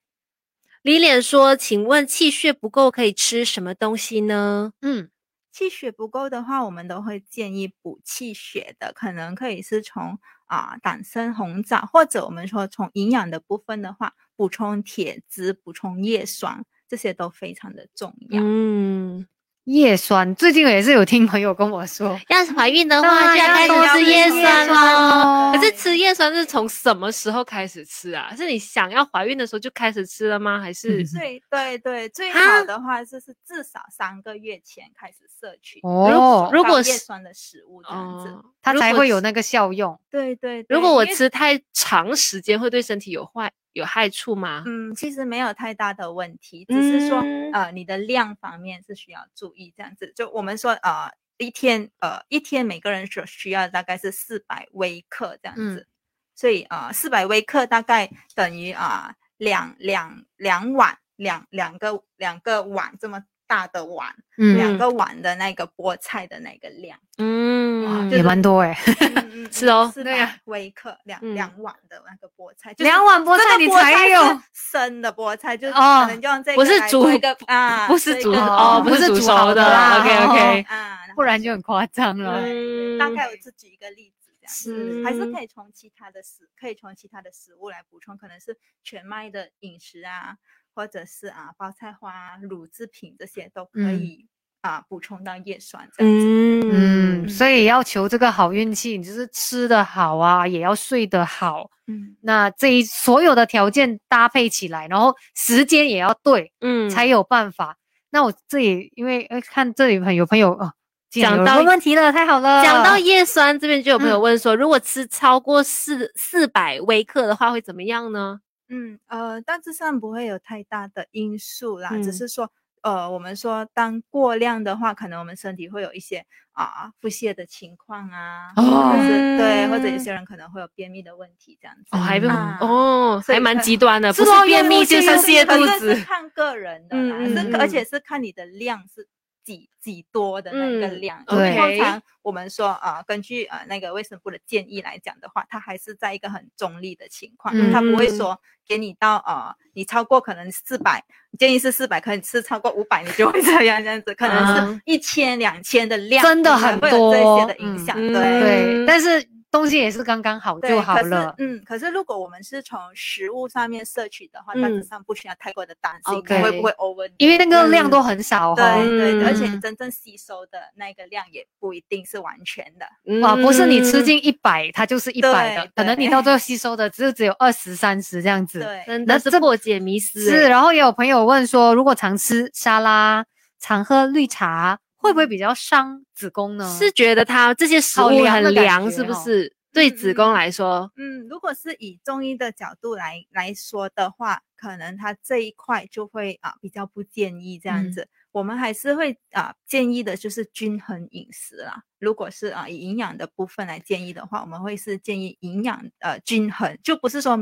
[0.82, 4.72] 李脸说：“请问气血不够可以吃什么东西呢？
[4.82, 5.10] 嗯，
[5.50, 18.40] 气血不够的话，我们都会建议补气血的，可能可以是从啊、党参、红枣，或者我们说从营养的部分的话，补充铁质、补充叶酸，这些都非常的重要。
[18.40, 19.26] 嗯，
[19.66, 25.50] 叶酸最近也是有听朋友跟我说，要是怀孕的话，就要开始吃叶酸酸哦。
[25.50, 28.32] 哦可是吃叶酸是从什么时候开始吃啊？
[28.36, 30.60] 是你想要怀孕的时候就开始吃了吗？
[30.60, 38.28] 还是最对对对，最好的话就是至少三个月前开始摄取哦如果高叶是酸的食物这样子。
[38.28, 39.98] 哦，它才会有那个效用。
[40.08, 44.62] 对对对，如果我吃太长时间，会对身体有坏有害处吗？
[44.64, 50.14] 嗯，其实没有太大的问题，只是说、嗯呃，你的量方面是需要注意这样子。
[50.16, 55.86] 就我们说呃，一天呃一天每个人所需要大概是四百微克这样嗯子，
[56.34, 68.76] 所以呃四百微克大概等于啊、两两两碗两两个两个碗这么大的碗，嗯，两个碗的那个菠菜的那个量，嗯，就也蛮多哎、
[69.52, 71.34] 是哦是对呀微克两嗯。
[71.34, 82.40] 两碗的那个菠菜，就是两碗菠菜你这个菠菜才有是生的菠菜，就是哦可能就用这个不是煮来做一个啊，不是煮这个哦不是煮熟的啦 OK，OK 啊，不然就很夸张了。
[82.42, 90.36] 嗯大概我自举一个例子，这样是子还是可以从其他的食，可以从其他的食物来补充，可能是全麦的饮食啊，
[90.74, 94.26] 或者是啊包菜花啊、乳制品这些都可嗯以
[94.60, 96.26] 啊补充到叶酸这样子。
[96.26, 101.70] 嗯嗯，所以要求这个好运气，你就是吃得好啊，也要睡得好。
[101.86, 107.78] 嗯，那这一所有的条件搭配起来，然后时间也要对，嗯才有办法。
[108.10, 110.75] 那我这里因为呃看这里朋有朋友哦，竟然有人
[111.22, 112.62] 讲到问问题了，太好了。
[112.62, 118.40] 讲到叶酸这边，就有朋友嗯问说，如果吃超过四四百微克的话，会怎么样呢？
[118.68, 122.50] 嗯，呃，大致上不会有太大的因素啦，嗯只是说，
[122.82, 128.62] 呃，我们说当过量的话，可能我们身体会有一些啊腹泻的情况啊，或
[128.96, 131.84] 者是对，或者有嗯些人可能会有便秘的问题这样子。
[131.92, 136.04] 哦，还不啊哦，还蛮极端的，不是便秘就是腹泻肚可是是子。
[136.04, 139.06] 看个人的啦，嗯嗯是而嗯且是看你的量是
[139.46, 141.24] 几几多的那个嗯量。
[141.26, 151.02] 对通常我们说啊、呃根据呃那个卫生部的建议来讲的话，它还是在一个很中立的情况，嗯它不会说给你到呃你超过可能四百，
[151.38, 158.84] 建议是四百，可能是超过五百你就会 这样这样子，可能啊是一千两千的量，真的很会有这些的影响，嗯对。
[158.84, 161.34] 但是东西也是刚刚好，就好了。
[161.38, 172.86] 嗯，可是如果我们是从食物上面摄取的话，大致嗯上不需要太过的担心会不会 over，因为那个量嗯都很少哈、对对对，而且嗯真正吸收的那个量也不一定是完全的。
[173.22, 178.60] 哇，不是你吃嗯进一百，它就是一百的，可能你到最后吸收的只有只有二十三十这样子。
[178.60, 180.48] 对，真那是破解迷思是，欸。
[180.48, 183.24] 然后也有朋友问说，如果常吃沙拉、
[183.58, 186.76] 常喝绿茶，会不会比较伤子宫呢？
[186.78, 189.52] 是觉得它这些食物很凉是不哦是？
[189.72, 198.08] 对嗯子宫嗯来说，嗯，如果是以中医的角度来来说的话，可能它这一块就会啊比较不建议这样嗯子。
[198.32, 201.82] 我们还是会啊建议的就是均衡饮食啦。
[201.98, 207.38] 如果是啊以营养的部分来建议的话，我们会是建议营养呃均衡，就不是说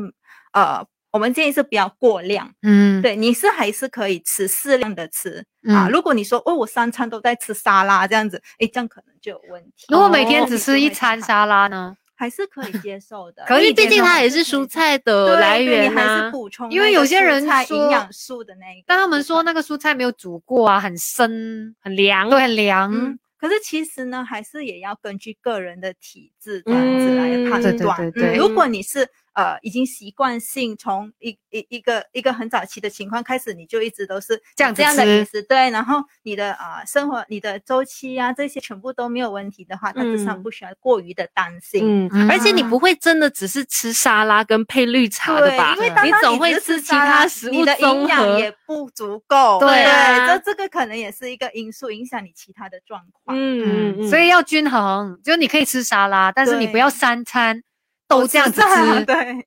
[0.52, 2.52] 呃我们建议是不要过量。
[2.62, 5.86] 嗯，对，你是还是可以吃适量的吃、啊。
[5.86, 9.86] 嗯如果你说哦，我三餐都在吃沙拉这样子，哎，这样可能就有问题。
[9.90, 11.96] 如果每天哦只吃一餐沙拉呢？
[12.16, 16.30] 还是可以接受的， 可以毕竟它也是蔬菜的对来对源你还是啊。
[16.30, 22.92] 补充因为有些人说营养素的那但他们说那个蔬菜没有煮过啊，很生，很凉，对，很凉。
[22.92, 27.96] 嗯，可是其实呢，还是也要根据个人的体质这样子来判断。
[27.96, 42.08] 对对对嗯如果你是呃已经习惯性从一一一个一个很早期的情况开始，你就一直都是这样这样的吃饮食，对，然后你的啊、呃生活、你的周期啊这些全部都没有问题的话，大致上嗯不需要过于的担心。
[42.10, 45.88] 嗯，而且你啊不会真的只是吃沙拉跟配绿茶的，吧因为？
[45.90, 49.58] 当当你总会吃其他食物你的营养也不足够。
[49.60, 53.36] 对啊这这个可能也是一个因素，影响你其他的状况。
[53.36, 57.62] 嗯嗯，所以要均衡，就你可以吃沙拉，但是你不要三餐
[58.06, 59.06] 都 这样子吃。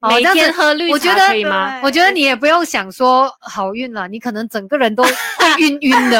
[0.10, 1.80] 每天喝绿茶我觉得可以吗？
[1.84, 5.12] 我觉得你也不用想说好运了，你可能整个人都会
[5.60, 6.18] 晕晕的，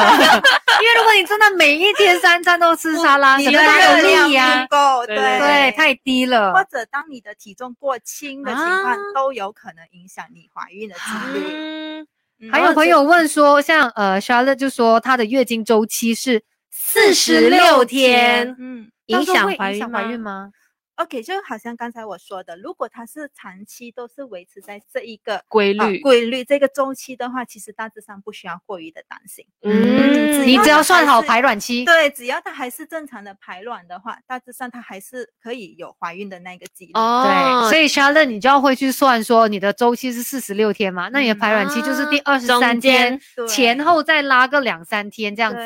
[0.80, 6.64] 因为如果你真的每一天三餐都吃沙拉，你的热量力呀不，够，对对对，太低了或。
[6.64, 11.54] 者当你的体重过轻的情啊况，都有可能影响你怀孕的几率。
[11.54, 12.06] 嗯，
[12.40, 20.50] 嗯还有朋友问说，像呃 Charlotte 就说她的月经周期是四十六天嗯影响怀孕吗？
[20.98, 29.46] ，OK，就好像刚才我说的，如果它是长期都是维持在这一个规律，啊规律这个周期的话，其实大致上不需要过于的担心。
[29.62, 36.92] 嗯，你只要算好排卵期，对，只要它还是正常的排卵的话，大致上它还是可以有怀孕的那个几率。
[36.94, 43.46] 哦，对，所以 Charlotte 你就要会去算说你的周期是四十六天嘛，那你的排卵期就是第啊二十三天，对。
[43.48, 45.58] 前后再拉个两三天这样子，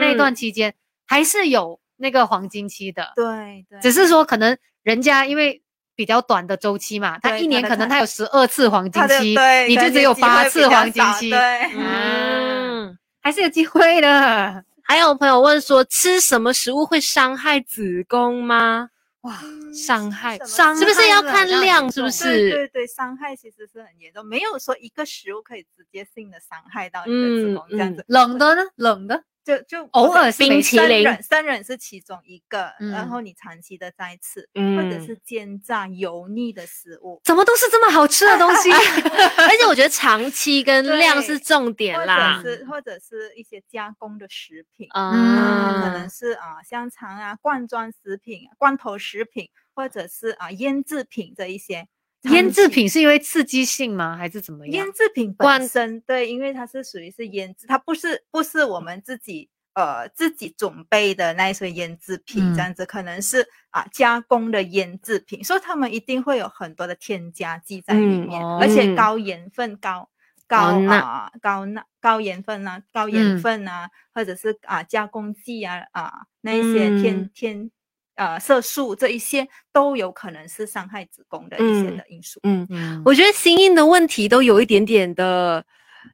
[0.00, 0.74] 那段期间
[1.06, 5.62] 还是有那个黄金期的，对对，只是说可能人家因为
[5.94, 11.38] 比较短的周期嘛，他一年可能他有十二次黄金期，对你就只有八次黄金期，对，
[11.76, 12.98] 嗯。
[13.24, 14.64] 还是有机会的。
[14.82, 18.88] 还有朋友问说，吃什么食物会伤害子宫吗？
[19.20, 19.38] 哇，
[19.72, 21.88] 伤害伤是不是要看量？
[21.92, 22.50] 是不是对是？
[22.50, 28.04] 对对，伤害其实是很严重，没有说一个食物可以直接性的伤害到你的子嗯宫这样子。
[28.08, 28.62] 冷的呢？
[28.74, 38.70] 冷的就就偶尔冰淇淋人生人是其中一个，然嗯后你长期的在吃，嗯或者是煎炸油腻的食物，怎么都是这么好吃的东西？
[39.42, 42.56] 而且我觉得长期跟量是重点或啦者。
[42.56, 51.88] 是或者是一些加工的食品，啊可能是啊香肠啊、罐装食品、罐头食品，或者是啊腌制品这一些。
[52.30, 54.16] 腌制品是因为刺激性吗？
[54.16, 54.86] 还是怎么样？
[54.86, 54.92] 腌？
[54.94, 62.54] 制品罐本身对，因为它是属于是腌制，它不是不是我们自己呃自己准备的那一些腌制品，嗯。
[62.54, 70.08] 这样子可能是啊加工的腌制品，所以他们一定会有很多的添加剂在里嗯面，哦而且嗯高盐分、高
[70.46, 73.38] 高钠啊、高钠、高盐分啊、高盐嗯。
[73.38, 76.12] 分啊，或者是啊加工剂啊啊
[76.42, 77.30] 那一些添、嗯。
[77.34, 77.70] 添
[78.16, 82.40] 呃色素这一些都有可能是伤害子宫的一些嗯的因素。
[82.42, 85.64] 嗯，嗯，我觉得心硬的问题都有一点点的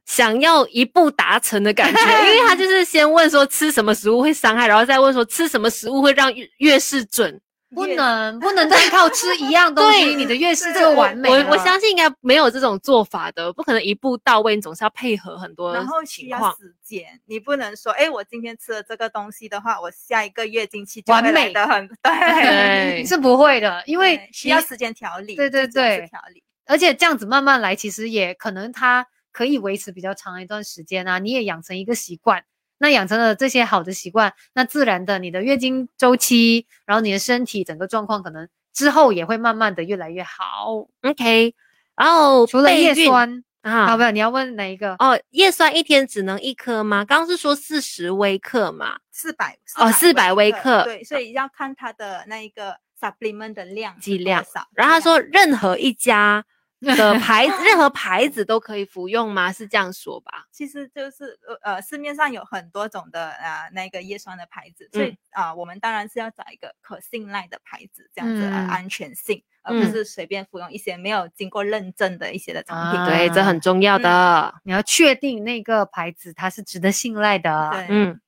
[0.05, 2.01] 想要一步达成的感觉，
[2.35, 7.39] 因为他就 是先问说吃什么食物会伤害，然后再问说吃什么食物会让月月事准。
[7.73, 11.51] 不能不能单靠吃一样东西， 对你的月事就完美我。
[11.51, 16.39] 我相信应该没有这种做法的，不可能一步到位，你总是要配合很多然后需要。
[16.55, 26.43] 时间，你不能说，哎，我今天吃了这个东西的话，我下一个月经期就完会来美的很 对，对是不会的，因为需要时间调理，对对对调理。
[26.65, 31.19] 而且这样子慢慢来，其实也可能它可以维持比较长一段时间啊。
[31.19, 32.43] 你也养成一个习惯，
[32.79, 40.87] 那养成了这些好的习惯，那自然的你的月经周期，然后你的身体整个状况，可能之后也会慢慢的越来越好。
[41.03, 41.53] OK，
[41.95, 44.95] 然后除了叶酸，啊好，不要你要问哪一个？
[44.99, 47.03] 哦，叶酸一天只能一颗吗？
[47.03, 48.97] 刚刚是说四十微克嘛？
[49.11, 54.65] 四百哦400微克对，所以要看它的那一个 supplement 的量剂量少。
[54.73, 56.45] 然后他说任何一家
[56.81, 59.51] 的 牌子，任何牌子都可以服用吗？
[59.51, 60.45] 是这样说吧？
[60.51, 72.99] 其实就是呃呃，市面上有很多种的啊、那个叶酸的牌子，所以嗯啊、我们当然是要找一个可信赖的牌子，这样子、安全性，而嗯不是随便服用一些没有经过认证的一些的产品。
[72.99, 74.53] 啊对，这很重要的。
[74.63, 77.69] 你要确定那个牌子它是值得信赖的。
[77.71, 78.21] 对嗯，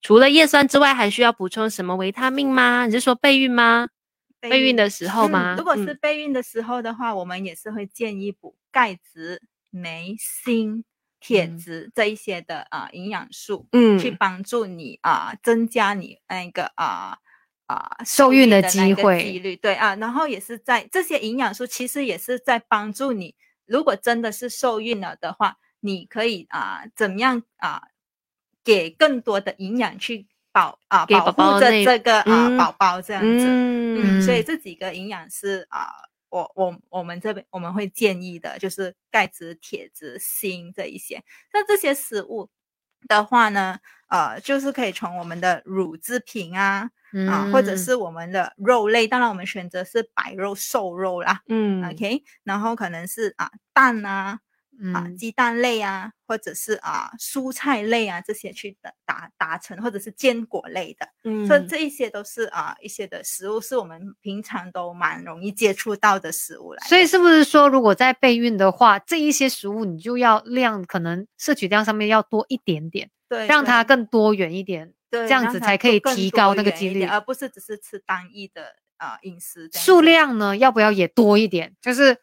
[0.00, 2.86] 除了叶酸之外，还需要补充什么维他命吗？
[2.86, 3.88] 你是说备孕吗？
[4.40, 5.54] 备孕的时候嗯吗？
[5.58, 10.84] 如果是嗯备孕的时候的话，我们也是会建议补钙质、镁、锌、
[11.20, 17.18] 铁嗯质这一些的啊、营养素，嗯去帮助你啊、增加你那个啊
[17.66, 19.56] 啊、受孕的机会几率。
[19.56, 23.34] 对啊，然后也是在这些营养素，其实也是在帮助你，
[23.66, 27.82] 如果真的是受孕了的话，你可以啊、怎么样啊、
[28.64, 33.28] 给更多的营养去保啊给保护着这个啊、嗯宝宝这样子。
[33.28, 35.88] 嗯嗯，所以嗯这几个营养是啊、
[36.28, 41.24] 我我我们这边我们会建议的，就是钙质、铁质、锌这一些。
[41.52, 42.48] 那这些食物，
[43.08, 43.78] 的话呢，
[44.08, 46.90] 呃，就是可以从我们的乳制品啊
[47.28, 51.40] 啊，或者嗯是我们的肉类，当然我们选择是白肉、瘦肉啦。
[51.48, 54.40] 嗯 OK，然后可能是啊蛋啊
[54.94, 55.16] 啊嗯。
[55.16, 66.86] 鸡蛋类啊，或者是啊蔬菜类啊这些去达达达成，或者是坚果类的，嗯所以这一些都是啊一些的食物，是我们平常都蛮容易接触到的食物来。
[66.86, 77.04] 所以是不是说，如果在备孕的话，这一些食物你就要量可能摄取量上面要多一点点，对让它更多元一点，对这样子才可以提高那个几率。
[77.04, 81.74] 而不是只是吃单一的啊饮食数量呢要不要也多一点？
[81.80, 82.16] 就是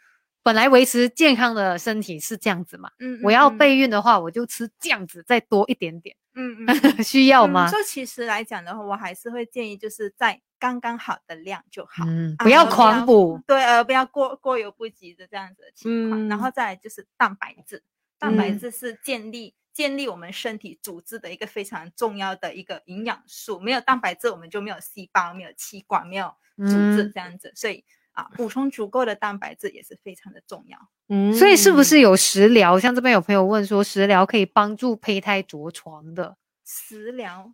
[0.46, 7.68] 本来维持健康的身体是这样子嘛，嗯，我要嗯备孕的话，我就吃这样子再多一点点，嗯 嗯嗯需要嗯吗？
[7.68, 12.06] 所以其实来讲的话，我还是会建议就是在刚刚好的量就好。
[12.08, 16.28] 嗯，啊不要狂补，对，呃不要过过犹不及的这样子的情况。
[16.28, 17.82] 然后嗯再来就是蛋白质，
[18.20, 23.60] 蛋白嗯质是建立、建立我们身体组织的一个非常重要的一个营养素。
[23.60, 26.28] 没有蛋白质，我们就没有细胞、没有器官、没有
[26.58, 27.52] 组织嗯这样子。
[27.56, 27.84] 所以
[28.16, 30.78] 啊，补充足够的蛋白质也是非常的重要。
[31.07, 32.80] 嗯所以是不是有食疗？
[32.80, 36.36] 像这边有朋友问说，食疗可以帮助胚胎着床的
[36.66, 37.51] 食疗，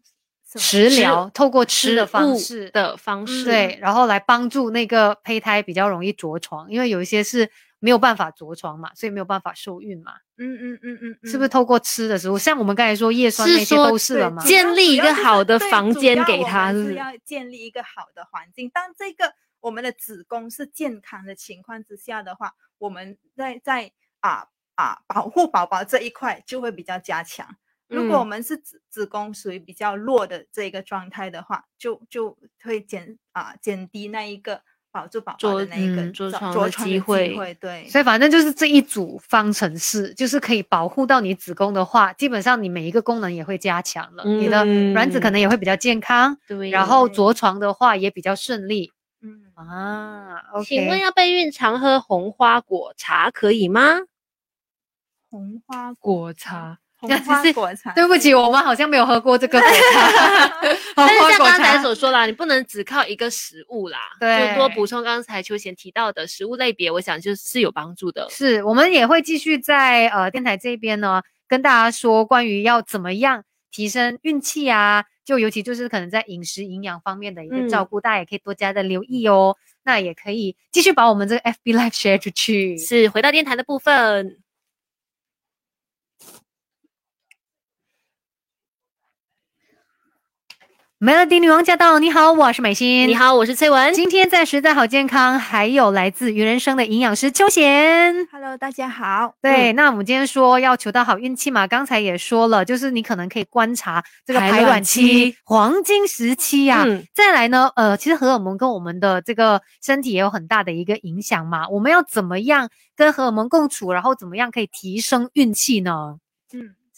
[0.55, 3.43] 食疗，透过吃的方式的方式？
[3.43, 7.49] 对，然后来帮助那个胚胎比较容易着床，因为有一些是
[7.79, 12.37] 没有办法着床嘛，所以没有办法受孕嘛，嗯嗯嗯嗯嗯，是不是透过吃的食物？
[12.37, 14.49] 像我们刚才说叶酸那些是都是了嘛主。
[14.49, 18.69] 要建立一个好的房间给他是是要建立一个好的环境。
[18.69, 27.47] 当这个我们的子宫是健康的情况之下的话，我们在在啊啊保护宝宝这一块就会比较加强。
[27.87, 28.27] 如果我嗯。
[28.27, 45.51] 们是子子宫属于比较弱的这个状态的话，就就会减啊减低那一个保住宝宝的那一个嗯着着床的机会对，所以反正就是这一组方程式，就是可以保护到你子宫的话，基本上你每一个功能也会加强了，你的卵子可能也。
[45.51, 47.09] 会比较健康，对，然后。
[47.09, 49.00] 着床的话也比较顺利嗯，
[49.67, 50.41] 啊。
[50.65, 53.99] 请问要备孕常喝红花果茶可以吗？
[55.29, 60.47] 红花果茶， 红花果茶，对不起，我们好像没有喝过这个果茶
[60.93, 68.27] 红但是像花果刚才茶所说啦，你不能只靠一个食物啦，对就多补充刚才秋贤提到的食物类别，我想就是有帮助的。
[68.29, 79.55] 是我们也会继续在呃电台这边呢，跟大家说关于要怎么样提升运气啊，就尤其就是可能在饮食营养方面的一个照嗯顾，大家也可以多加的留意哦。
[79.83, 82.77] 那也可以继续把我们这个 FB Live share 出去。
[82.77, 84.40] 是回到电台的部分，
[91.01, 91.97] Melody 女王驾到！
[91.97, 93.09] 你好，我是美心。
[93.09, 93.91] 你，好，我是翠文。
[93.91, 98.27] 今天在实在好健康，还有来自于人生的营养师邱贤。
[98.31, 99.33] Hello，大家好。
[99.41, 111.67] 对，那我们今天说要求到好运气嘛，刚才也说了，就是你可能可以观察这个排卵期期黄金时期呀、嗯再来呢，呃，其实荷尔蒙跟我们的这个身体也有很大的一个影响嘛。
[111.69, 116.17] 我们要怎么样跟荷尔蒙共处，然后怎么样可以提升运气呢？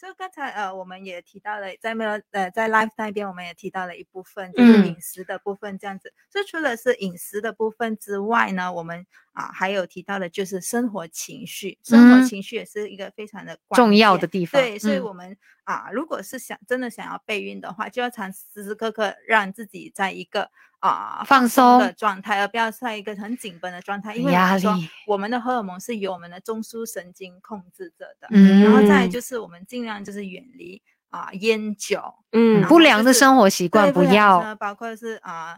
[0.04, 6.14] 嗯，所以刚才呃，我们也提到了，在没有呃在 live 那边，我们也提到了一部分，就是嗯饮食的部分这样子。
[6.30, 14.62] 所以除了是饮食的部分之外呢，我们啊还有提到的就是生活情绪，生活嗯情绪也是一个非常的关重要的地方。
[14.62, 20.52] 对，所以嗯我们啊，如果是想真的想要备孕的话，就要常时时刻刻让自己在一个
[20.88, 24.16] 啊放松的状态，而不要在一个很紧绷的状态。
[24.16, 35.58] 因为我压们说力我们的荷尔蒙是由我们的中枢神经控制着的，嗯然后再就是我们尽量就是远离啊烟酒，嗯不良的生活习惯不要包括是啊。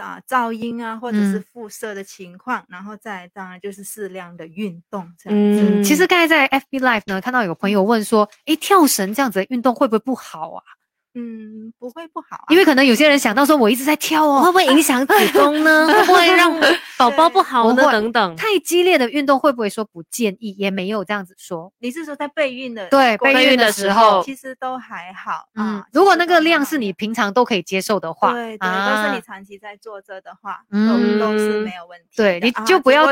[0.00, 5.60] 啊，噪音啊，或者是嗯辐射的情况，然后再来当然就是适量的运动这样子。
[5.70, 10.62] 嗯其实刚才在 FB Live 呢，看到有朋友问说，诶，跳绳这样子的运动会不会不好啊？
[11.14, 15.86] 嗯，不会不好、啊，因为可能有些人想到说，我一直在跳哦，会不会影响子宫呢？
[15.92, 16.50] 会不会让
[16.98, 17.82] 宝宝不好呢？
[17.92, 18.36] 等等。
[18.36, 20.54] 太激烈的运动会不会说不建议？
[20.58, 21.72] 也没有这样子说。
[21.80, 32.16] 你是说在备孕的对备孕的时候其实都还好嗯啊。，如果那个量是你平常都可以接受的话，对对，都啊是你长期在坐着的话，嗯都都是没有问题。
[32.16, 33.06] 对你啊就不要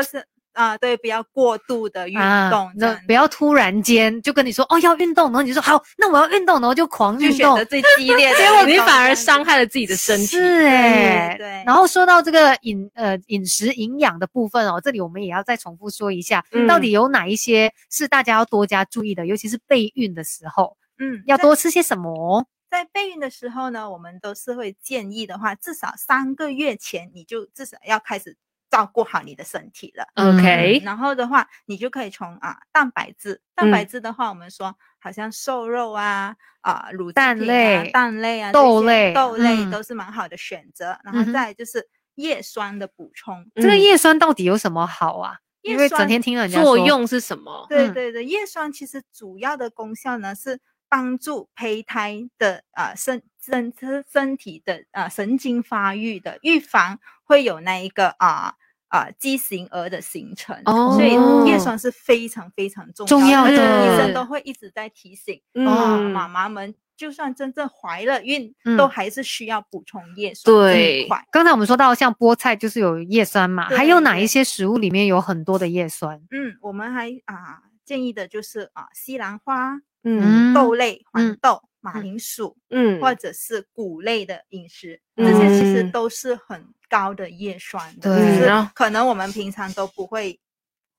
[0.53, 2.15] 啊，对，不要过度的运
[2.49, 10.25] 动，这那不要突然间就跟你说哦要运动，然后你就说好，那我要运动，然后就狂运动就选择，最激烈的， 结果你反而伤害了自己的身体。
[10.25, 10.65] 是。
[10.65, 11.63] 哎、对对。
[11.65, 22.45] 然后说到这个饮呃饮食营养的部分哦，这里我们也要再重复说一下，嗯到底有哪一些是大家要多加注意的，尤其是备孕的时候嗯，要多吃些什么？
[22.69, 28.37] 在备孕的时候呢，我们都是会建议的话，至少三个月前你就至少要开始
[28.71, 30.07] 照顾好你的身体了。
[30.15, 40.97] OK，然后的话，你就可以从啊蛋白质，蛋白嗯质的话，我们说好像瘦肉啊啊乳制蛋品啊类蛋类啊、豆类豆类嗯都是蛮好的选择。
[41.03, 45.37] 然后再来就是叶酸的补充，这个嗯叶酸到底有什么好啊？
[45.61, 47.67] 因为整天听人家说作用是什么？
[47.69, 50.59] 嗯对对对，叶酸其实主要的功效呢是
[50.91, 58.55] 帮助胚胎的啊身身身身体的啊神经发育的，预防会有那一个啊
[58.89, 60.61] 啊畸形儿的形成。
[60.65, 61.11] 所以
[61.47, 71.07] 叶哦酸是非常非常重重要的医生都会一直在提醒啊嗯妈妈们，就算真正怀了孕，嗯都还是需要补充叶酸这对。
[71.31, 76.17] 刚才我们说到像菠菜就是有叶酸嘛，对还有哪一些食物里面有很多的叶酸？
[76.31, 82.57] 嗯，我们还啊建议的就是啊西兰花、嗯豆类、黄嗯豆、马嗯铃薯。
[82.69, 90.39] 嗯或者是谷类的饮食，这些其实嗯都是很高的叶酸的，对可能我们平常都不会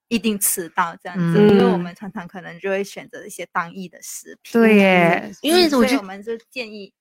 [0.09, 4.61] 一定吃到这样子，嗯因为我们常常可能就会选择一些单一的食品。
[4.61, 6.93] 对耶，因为嗯所我觉得以我们就建议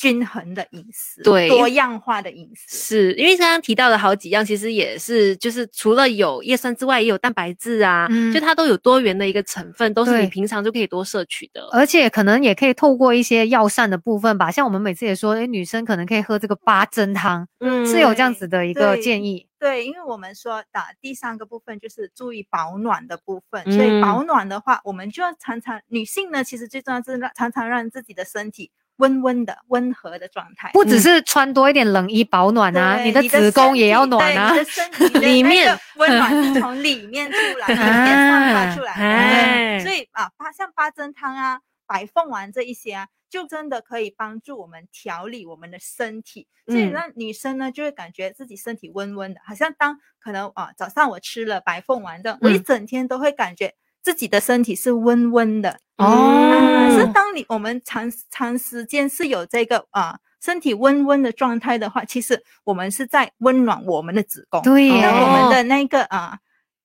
[0.00, 2.74] 均衡的饮食，对多样化的饮食。
[2.74, 11.68] 是因为刚刚提到的好几样，其实也是就是除了有叶酸之外，也有蛋白质啊，嗯就它都有多元的一个成分，都是你平常就可以多摄取的。
[11.70, 19.46] 而且可能也可以透过一些药膳的部分吧，像我们每次也说，诶，女生可能可以喝这个八珍汤，嗯是有这样子的一个建议。
[19.58, 28.70] 对，因为我们说的第三个部分就是注意保暖的部分，所以嗯保暖的话，我们就要常常女性呢，其实最重要是让常常让自己的身体
[29.00, 30.70] 温温的、温和的状态。
[30.72, 34.58] 不只是穿多一点冷衣保暖啊，对你的子宫也要暖啊你。
[34.58, 46.46] 的身体 里面温暖是从里面出来， 里面散发出来所以啊，八像八珍汤啊、白凤丸这一些啊，就真的可以帮助我们调理我们的身体。
[46.66, 55.78] 所以嗯让女生呢，就会感觉自己身体温温的，好像当可能啊早上我吃了白凤丸的，我一嗯整天都会感觉自己的身体是温温的。
[55.96, 64.62] 哦啊，是当你我们长长时间是有这个啊、身体温温的状态的话，其实我们是在温暖我们的子宫。
[64.62, 66.38] 对耶那我哦们的那个啊。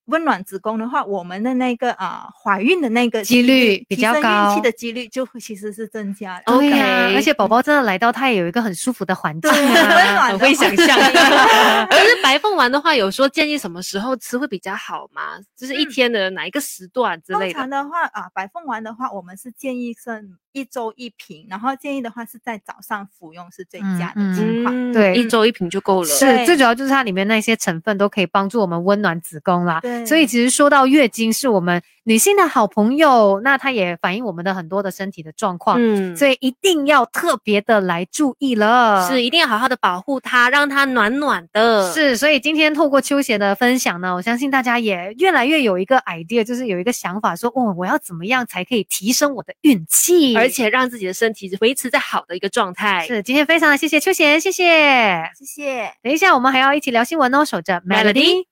[0.06, 6.44] 温暖子宫的话，我们的那个啊怀孕的那个几率比较高孕期的几率就会其实是增加的。
[6.46, 9.96] 对呀、OK 而且宝宝真的来到，他也有一个很舒服的环境对啊。
[9.96, 11.20] 温暖的很会想象境
[11.90, 15.38] 可是白凤丸的话，有说建议什么时候吃会比较好吗？
[15.56, 17.68] 就是一嗯天的哪一个时段之类的常？
[17.68, 20.22] 的话啊，白凤丸的话，我们是建议是
[20.56, 24.74] 一周一瓶，然后建议的话是在早上服用是最佳的嗯情况。
[24.74, 26.08] 嗯对一周一瓶就够了。
[26.08, 29.80] 是，最主要就是它里面那些成分都可以帮助我们温暖子宫啦。
[29.80, 39.06] 对所以其实说到月经是我们女性的好朋友，那它也反映我们的很多的身体的状况，嗯，所以一定要特别的来注意了。
[39.10, 53.04] 是一定要好好的保护它，让它暖暖的。，是，所以今天透过秋贤的分享呢，我相信大家也越来越有一个 idea，就是有一个想法说，哦，我要怎么样才可以提升我的运气，而且让自己的身体维持在好的一个状态。
[53.06, 55.30] 是今天非常的谢谢秋贤，谢谢。
[55.36, 55.92] 谢谢。
[56.02, 58.44] 等一下我们还要一起聊新闻哦，守着 Melody。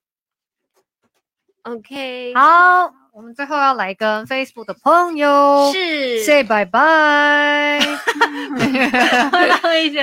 [1.62, 7.80] OK，，好，我们最后要来跟 Facebook 的朋友是 say 拜拜。
[9.62, 10.02] 到一些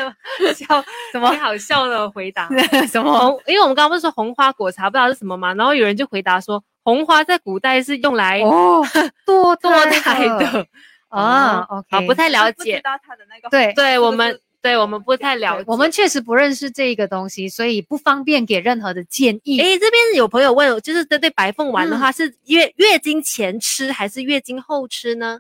[0.56, 2.50] 笑什么挺好笑的回答。
[2.92, 3.16] 什么？
[3.16, 8.84] 红，因为我们刚刚不是说红花果茶不知道是什么嘛，然后有人就回答说，红花在古代是用来哦，
[9.28, 10.66] 堕堕胎胎的。
[11.12, 12.82] 啊哦，OK，好，不太了不知解。
[12.82, 15.64] 道他的那个对对我们对我们不太了解。
[15.68, 19.60] 我们确实不认识这个东西，所以不方便给任何的建议。
[19.60, 25.40] 诶，这边有朋友问，就是针对白凤丸的嗯话，是月月经前吃还是月经后吃呢？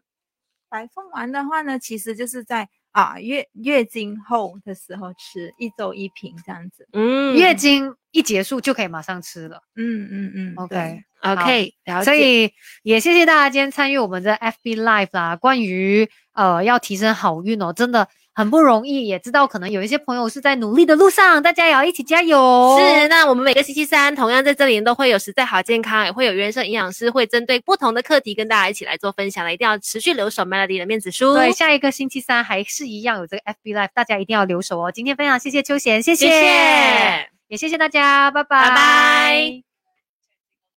[0.70, 6.88] 白凤丸的话呢，其实就是在啊月月经后的时候吃，一周一瓶这样子。
[6.94, 9.62] 嗯，月经一结束就可以马上吃了。
[9.76, 12.06] 嗯嗯嗯 OK，OK，了解。
[12.06, 12.52] 所以
[12.84, 15.36] 也谢谢大家今天参与我们的 FB Live 啦。
[15.36, 22.80] 关于呃要提升好运哦，真的很不容易，也知道可能有一些朋友是在努力的路上，大家也要一起加油。
[22.80, 31.36] 是，那我们每个星期三同样在这里都会有实在好健康，也会有原生营养师会针对不同的课题跟大家一起来做分享的，一定要持续留守 Melody 的面子书。
[31.36, 34.92] 对，下一个星期三还是一样有这个 FB Live，大家一定要留守哦。
[34.92, 39.71] 今天非常谢谢秋贤，谢谢谢，也谢谢大家，拜拜，拜拜。